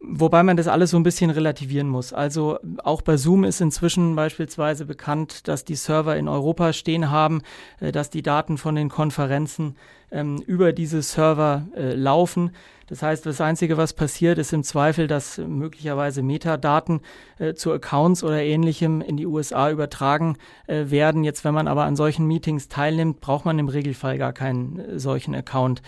Wobei 0.06 0.44
man 0.44 0.58
das 0.58 0.68
alles 0.68 0.92
so 0.92 0.98
ein 0.98 1.04
bisschen 1.04 1.30
relativieren 1.30 1.88
muss. 1.88 2.12
Also 2.12 2.60
auch 2.84 3.02
bei 3.02 3.16
Zoom 3.16 3.46
ist 3.46 3.62
inzwischen 3.62 4.18
beispielsweise 4.18 4.86
bekannt, 4.86 5.48
dass 5.48 5.64
die 5.64 5.76
Server 5.76 6.18
in 6.18 6.28
Europa 6.28 6.74
stehen 6.74 7.10
haben, 7.10 7.42
äh, 7.80 7.94
dass 7.94 8.10
die 8.10 8.22
Daten 8.22 8.58
von 8.58 8.76
den 8.76 8.90
Konferenzen 8.90 9.78
ähm, 10.12 10.44
über 10.46 10.74
diese 10.74 11.02
Server 11.02 11.68
äh, 11.74 11.94
laufen. 11.94 12.52
Das 12.88 13.02
heißt, 13.02 13.26
das 13.26 13.40
Einzige, 13.40 13.78
was 13.78 13.94
passiert, 13.94 14.38
ist 14.38 14.52
im 14.52 14.64
Zweifel, 14.64 15.08
dass 15.08 15.38
möglicherweise 15.38 16.22
Metadaten 16.22 17.00
äh, 17.40 17.54
zu 17.54 17.72
Accounts 17.72 18.26
oder 18.26 18.44
ähnlichem 18.44 19.00
in 19.00 19.16
die 19.16 19.26
USA 19.26 19.72
übertragen 19.72 20.36
äh, 20.68 20.90
werden. 20.90 21.24
Jetzt, 21.24 21.46
wenn 21.46 21.54
man 21.54 21.70
aber 21.70 21.86
an 21.86 21.96
solchen 21.96 22.28
Meetings 22.28 22.68
teilnimmt, 22.68 23.22
braucht 23.22 23.46
man 23.46 23.58
im 23.58 23.70
Regelfall 23.70 24.18
gar 24.18 24.34
keinen 24.34 24.80
äh, 24.80 25.00
solchen 25.00 25.34
Account. 25.34 25.82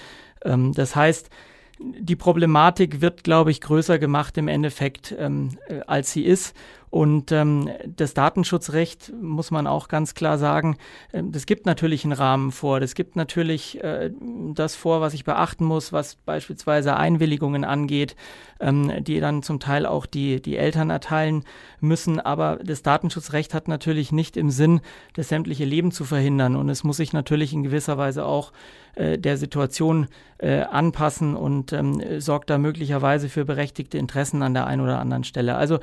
Ähm, 0.45 0.71
das 0.71 0.95
heißt, 0.95 1.29
die 1.79 2.15
Problematik 2.15 3.01
wird, 3.01 3.23
glaube 3.23 3.51
ich, 3.51 3.61
größer 3.61 3.99
gemacht 3.99 4.37
im 4.37 4.47
Endeffekt, 4.47 5.13
ähm, 5.17 5.57
äh, 5.67 5.81
als 5.87 6.11
sie 6.11 6.23
ist. 6.23 6.55
Und 6.89 7.31
ähm, 7.31 7.69
das 7.87 8.13
Datenschutzrecht 8.13 9.11
muss 9.21 9.51
man 9.51 9.67
auch 9.67 9.87
ganz 9.87 10.13
klar 10.13 10.37
sagen, 10.37 10.77
äh, 11.11 11.23
das 11.23 11.45
gibt 11.45 11.65
natürlich 11.65 12.03
einen 12.05 12.13
Rahmen 12.13 12.51
vor. 12.51 12.79
Das 12.79 12.95
gibt 12.95 13.15
natürlich 13.15 13.83
äh, 13.83 14.11
das 14.53 14.75
vor, 14.75 15.01
was 15.01 15.13
ich 15.13 15.23
beachten 15.23 15.65
muss, 15.65 15.91
was 15.91 16.15
beispielsweise 16.15 16.95
Einwilligungen 16.95 17.63
angeht, 17.63 18.15
ähm, 18.59 19.03
die 19.03 19.19
dann 19.19 19.43
zum 19.43 19.59
Teil 19.59 19.85
auch 19.85 20.05
die, 20.05 20.41
die 20.41 20.57
Eltern 20.57 20.89
erteilen 20.89 21.43
müssen. 21.81 22.19
Aber 22.19 22.59
das 22.63 22.81
Datenschutzrecht 22.81 23.53
hat 23.53 23.67
natürlich 23.67 24.11
nicht 24.11 24.37
im 24.37 24.49
Sinn, 24.49 24.81
das 25.13 25.29
sämtliche 25.29 25.65
Leben 25.65 25.91
zu 25.91 26.05
verhindern. 26.05 26.55
Und 26.55 26.69
es 26.69 26.83
muss 26.83 26.97
sich 26.97 27.13
natürlich 27.13 27.53
in 27.53 27.63
gewisser 27.63 27.97
Weise 27.97 28.25
auch 28.25 28.53
äh, 28.95 29.17
der 29.17 29.37
Situation 29.37 30.07
äh, 30.37 30.61
anpassen 30.61 31.35
und 31.35 31.73
ähm, 31.73 32.21
sorgt 32.21 32.49
da 32.49 32.57
möglicherweise 32.57 33.27
für 33.29 33.43
berechtigte 33.43 33.97
Interessen 33.97 34.41
an 34.41 34.53
der 34.53 34.67
einen 34.67 34.81
oder 34.81 34.99
anderen 34.99 35.23
Stelle. 35.23 35.55
Also 35.55 35.79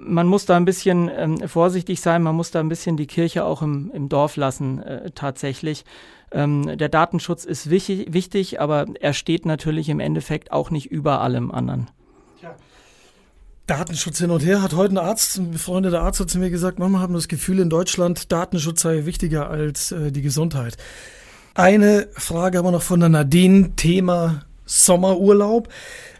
man 0.00 0.26
muss 0.26 0.46
da 0.46 0.56
ein 0.56 0.64
bisschen 0.64 1.10
ähm, 1.14 1.48
vorsichtig 1.48 2.00
sein, 2.00 2.22
man 2.22 2.34
muss 2.34 2.50
da 2.50 2.60
ein 2.60 2.68
bisschen 2.68 2.96
die 2.96 3.06
Kirche 3.06 3.44
auch 3.44 3.62
im, 3.62 3.90
im 3.92 4.08
Dorf 4.08 4.36
lassen, 4.36 4.82
äh, 4.82 5.10
tatsächlich. 5.12 5.84
Ähm, 6.30 6.78
der 6.78 6.88
Datenschutz 6.88 7.44
ist 7.44 7.70
wichtig, 7.70 8.12
wichtig, 8.12 8.60
aber 8.60 8.86
er 9.00 9.12
steht 9.12 9.46
natürlich 9.46 9.88
im 9.88 10.00
Endeffekt 10.00 10.52
auch 10.52 10.70
nicht 10.70 10.86
über 10.86 11.20
allem 11.20 11.50
anderen. 11.50 11.88
Datenschutz 13.66 14.18
hin 14.18 14.30
und 14.30 14.44
her 14.44 14.60
hat 14.60 14.74
heute 14.74 14.94
ein 14.94 14.98
Arzt, 14.98 15.38
ein 15.38 15.52
befreundeter 15.52 16.02
Arzt 16.02 16.18
hat 16.18 16.28
zu 16.28 16.38
mir 16.38 16.50
gesagt, 16.50 16.80
Mama 16.80 16.98
haben 16.98 17.14
das 17.14 17.28
Gefühl 17.28 17.60
in 17.60 17.70
Deutschland, 17.70 18.32
Datenschutz 18.32 18.82
sei 18.82 19.06
wichtiger 19.06 19.48
als 19.48 19.92
äh, 19.92 20.10
die 20.10 20.22
Gesundheit. 20.22 20.76
Eine 21.54 22.08
Frage 22.12 22.58
aber 22.58 22.72
noch 22.72 22.82
von 22.82 22.98
der 22.98 23.08
Nadine, 23.08 23.76
Thema 23.76 24.44
Sommerurlaub. 24.66 25.68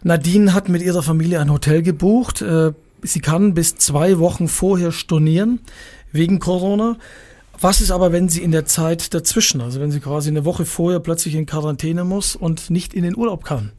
Nadine 0.03 0.55
hat 0.55 0.69
mit 0.69 0.83
ihrer 0.83 1.03
Familie 1.03 1.41
ein 1.41 1.51
Hotel 1.51 1.83
gebucht. 1.83 2.43
Äh, 2.43 2.73
sie 3.03 3.21
kann 3.21 3.55
bis 3.55 3.77
zwei 3.77 4.19
Wochen 4.19 4.49
vorher 4.49 4.93
stornieren 4.93 5.61
wegen 6.13 6.39
Corona. 6.39 6.97
Was 7.61 7.81
ist 7.81 7.91
aber, 7.91 8.13
wenn 8.13 8.29
sie 8.29 8.43
in 8.43 8.51
der 8.51 8.65
Zeit 8.65 9.15
dazwischen, 9.15 9.61
also 9.61 9.81
wenn 9.81 9.91
sie 9.91 10.01
quasi 10.01 10.31
eine 10.31 10.45
Woche 10.45 10.65
vorher 10.65 11.01
plötzlich 11.01 11.35
in 11.35 11.47
Quarantäne 11.47 12.05
muss 12.05 12.35
und 12.35 12.71
nicht 12.71 12.95
in 12.95 13.03
den 13.05 13.17
Urlaub 13.17 13.45
kann? 13.45 13.73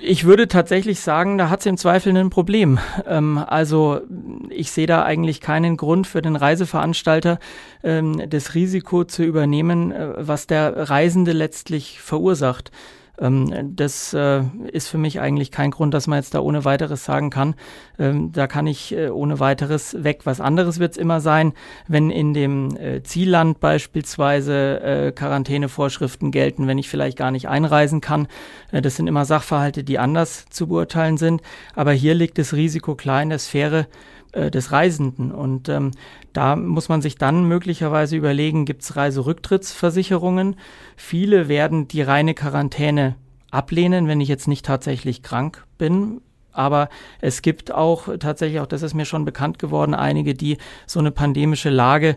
Ich 0.00 0.24
würde 0.24 0.48
tatsächlich 0.48 1.00
sagen, 1.00 1.36
da 1.36 1.50
hat 1.50 1.62
sie 1.62 1.68
im 1.68 1.76
Zweifel 1.76 2.16
ein 2.16 2.30
Problem. 2.30 2.78
Ähm, 3.06 3.36
also 3.36 4.00
ich 4.48 4.70
sehe 4.70 4.86
da 4.86 5.04
eigentlich 5.04 5.42
keinen 5.42 5.76
Grund 5.76 6.06
für 6.06 6.22
den 6.22 6.36
Reiseveranstalter, 6.36 7.38
ähm, 7.82 8.22
das 8.30 8.54
Risiko 8.54 9.04
zu 9.04 9.24
übernehmen, 9.24 9.92
äh, 9.92 10.14
was 10.16 10.46
der 10.46 10.88
Reisende 10.88 11.32
letztlich 11.32 12.00
verursacht. 12.00 12.70
Ähm, 13.18 13.76
das 13.76 14.12
äh, 14.12 14.42
ist 14.72 14.88
für 14.88 14.98
mich 14.98 15.20
eigentlich 15.20 15.50
kein 15.50 15.70
Grund, 15.70 15.94
dass 15.94 16.06
man 16.06 16.18
jetzt 16.18 16.34
da 16.34 16.40
ohne 16.40 16.64
weiteres 16.64 17.04
sagen 17.04 17.30
kann. 17.30 17.54
Ähm, 17.98 18.32
da 18.32 18.46
kann 18.46 18.66
ich 18.66 18.92
äh, 18.92 19.08
ohne 19.08 19.40
weiteres 19.40 20.02
weg. 20.02 20.20
Was 20.24 20.40
anderes 20.40 20.78
wird 20.78 20.92
es 20.92 20.98
immer 20.98 21.20
sein, 21.20 21.52
wenn 21.86 22.10
in 22.10 22.34
dem 22.34 22.76
äh, 22.76 23.02
Zielland 23.02 23.60
beispielsweise 23.60 24.80
äh, 24.80 25.12
Quarantänevorschriften 25.12 26.30
gelten, 26.30 26.66
wenn 26.66 26.78
ich 26.78 26.88
vielleicht 26.88 27.16
gar 27.16 27.30
nicht 27.30 27.48
einreisen 27.48 28.00
kann. 28.00 28.26
Äh, 28.72 28.82
das 28.82 28.96
sind 28.96 29.06
immer 29.06 29.24
Sachverhalte, 29.24 29.84
die 29.84 29.98
anders 29.98 30.46
zu 30.50 30.66
beurteilen 30.66 31.16
sind. 31.16 31.40
Aber 31.74 31.92
hier 31.92 32.14
liegt 32.14 32.38
das 32.38 32.52
Risiko 32.52 32.94
klar 32.94 33.22
in 33.22 33.30
der 33.30 33.38
Sphäre 33.38 33.86
äh, 34.34 34.50
des 34.50 34.72
Reisenden. 34.72 35.32
Und 35.32 35.68
ähm, 35.68 35.92
da 36.32 36.56
muss 36.56 36.88
man 36.88 37.02
sich 37.02 37.16
dann 37.16 37.46
möglicherweise 37.46 38.16
überlegen, 38.16 38.64
gibt 38.64 38.82
es 38.82 38.96
Reiserücktrittsversicherungen? 38.96 40.56
Viele 40.96 41.48
werden 41.48 41.88
die 41.88 42.02
reine 42.02 42.34
Quarantäne 42.34 43.14
ablehnen, 43.50 44.08
wenn 44.08 44.20
ich 44.20 44.28
jetzt 44.28 44.48
nicht 44.48 44.66
tatsächlich 44.66 45.22
krank 45.22 45.64
bin. 45.78 46.20
Aber 46.52 46.88
es 47.20 47.42
gibt 47.42 47.72
auch 47.72 48.08
tatsächlich, 48.18 48.60
auch 48.60 48.66
das 48.66 48.82
ist 48.82 48.94
mir 48.94 49.04
schon 49.04 49.24
bekannt 49.24 49.58
geworden, 49.58 49.94
einige, 49.94 50.34
die 50.34 50.58
so 50.86 51.00
eine 51.00 51.10
pandemische 51.10 51.70
Lage 51.70 52.16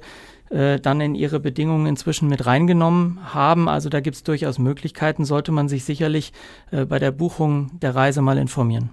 äh, 0.50 0.80
dann 0.80 1.02
in 1.02 1.16
ihre 1.16 1.40
Bedingungen 1.40 1.86
inzwischen 1.88 2.30
mit 2.30 2.46
reingenommen 2.46 3.20
haben. 3.34 3.68
Also 3.68 3.90
da 3.90 4.00
gibt 4.00 4.16
es 4.16 4.24
durchaus 4.24 4.60
Möglichkeiten, 4.60 5.26
sollte 5.26 5.52
man 5.52 5.68
sich 5.70 5.84
sicherlich 5.84 6.34
äh, 6.72 6.86
bei 6.86 7.00
der 7.00 7.12
Buchung 7.12 7.80
der 7.82 7.96
Reise 7.96 8.22
mal 8.22 8.38
informieren. 8.38 8.90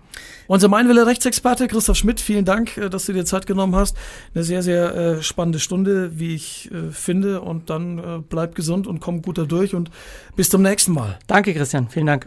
Unser 0.46 0.68
Meinwille 0.68 1.06
Rechtsexperte 1.06 1.68
Christoph 1.68 1.96
Schmidt, 1.96 2.20
vielen 2.20 2.44
Dank, 2.44 2.76
äh, 2.76 2.90
dass 2.90 3.06
du 3.06 3.12
dir 3.12 3.24
Zeit 3.24 3.46
genommen 3.46 3.74
hast. 3.76 3.96
Eine 4.34 4.44
sehr, 4.44 4.62
sehr 4.62 4.94
äh, 4.94 5.22
spannende 5.22 5.58
Stunde, 5.58 6.18
wie 6.18 6.34
ich 6.34 6.70
äh, 6.72 6.90
finde. 6.90 7.40
Und 7.40 7.70
dann 7.70 8.24
bleib 8.28 8.54
gesund 8.54 8.86
und 8.86 9.00
komm 9.00 9.22
gut 9.22 9.38
da 9.38 9.44
durch 9.44 9.74
und 9.74 9.90
bis 10.36 10.48
zum 10.48 10.62
nächsten 10.62 10.92
Mal. 10.92 11.18
Danke, 11.26 11.54
Christian. 11.54 11.88
Vielen 11.88 12.06
Dank. 12.06 12.22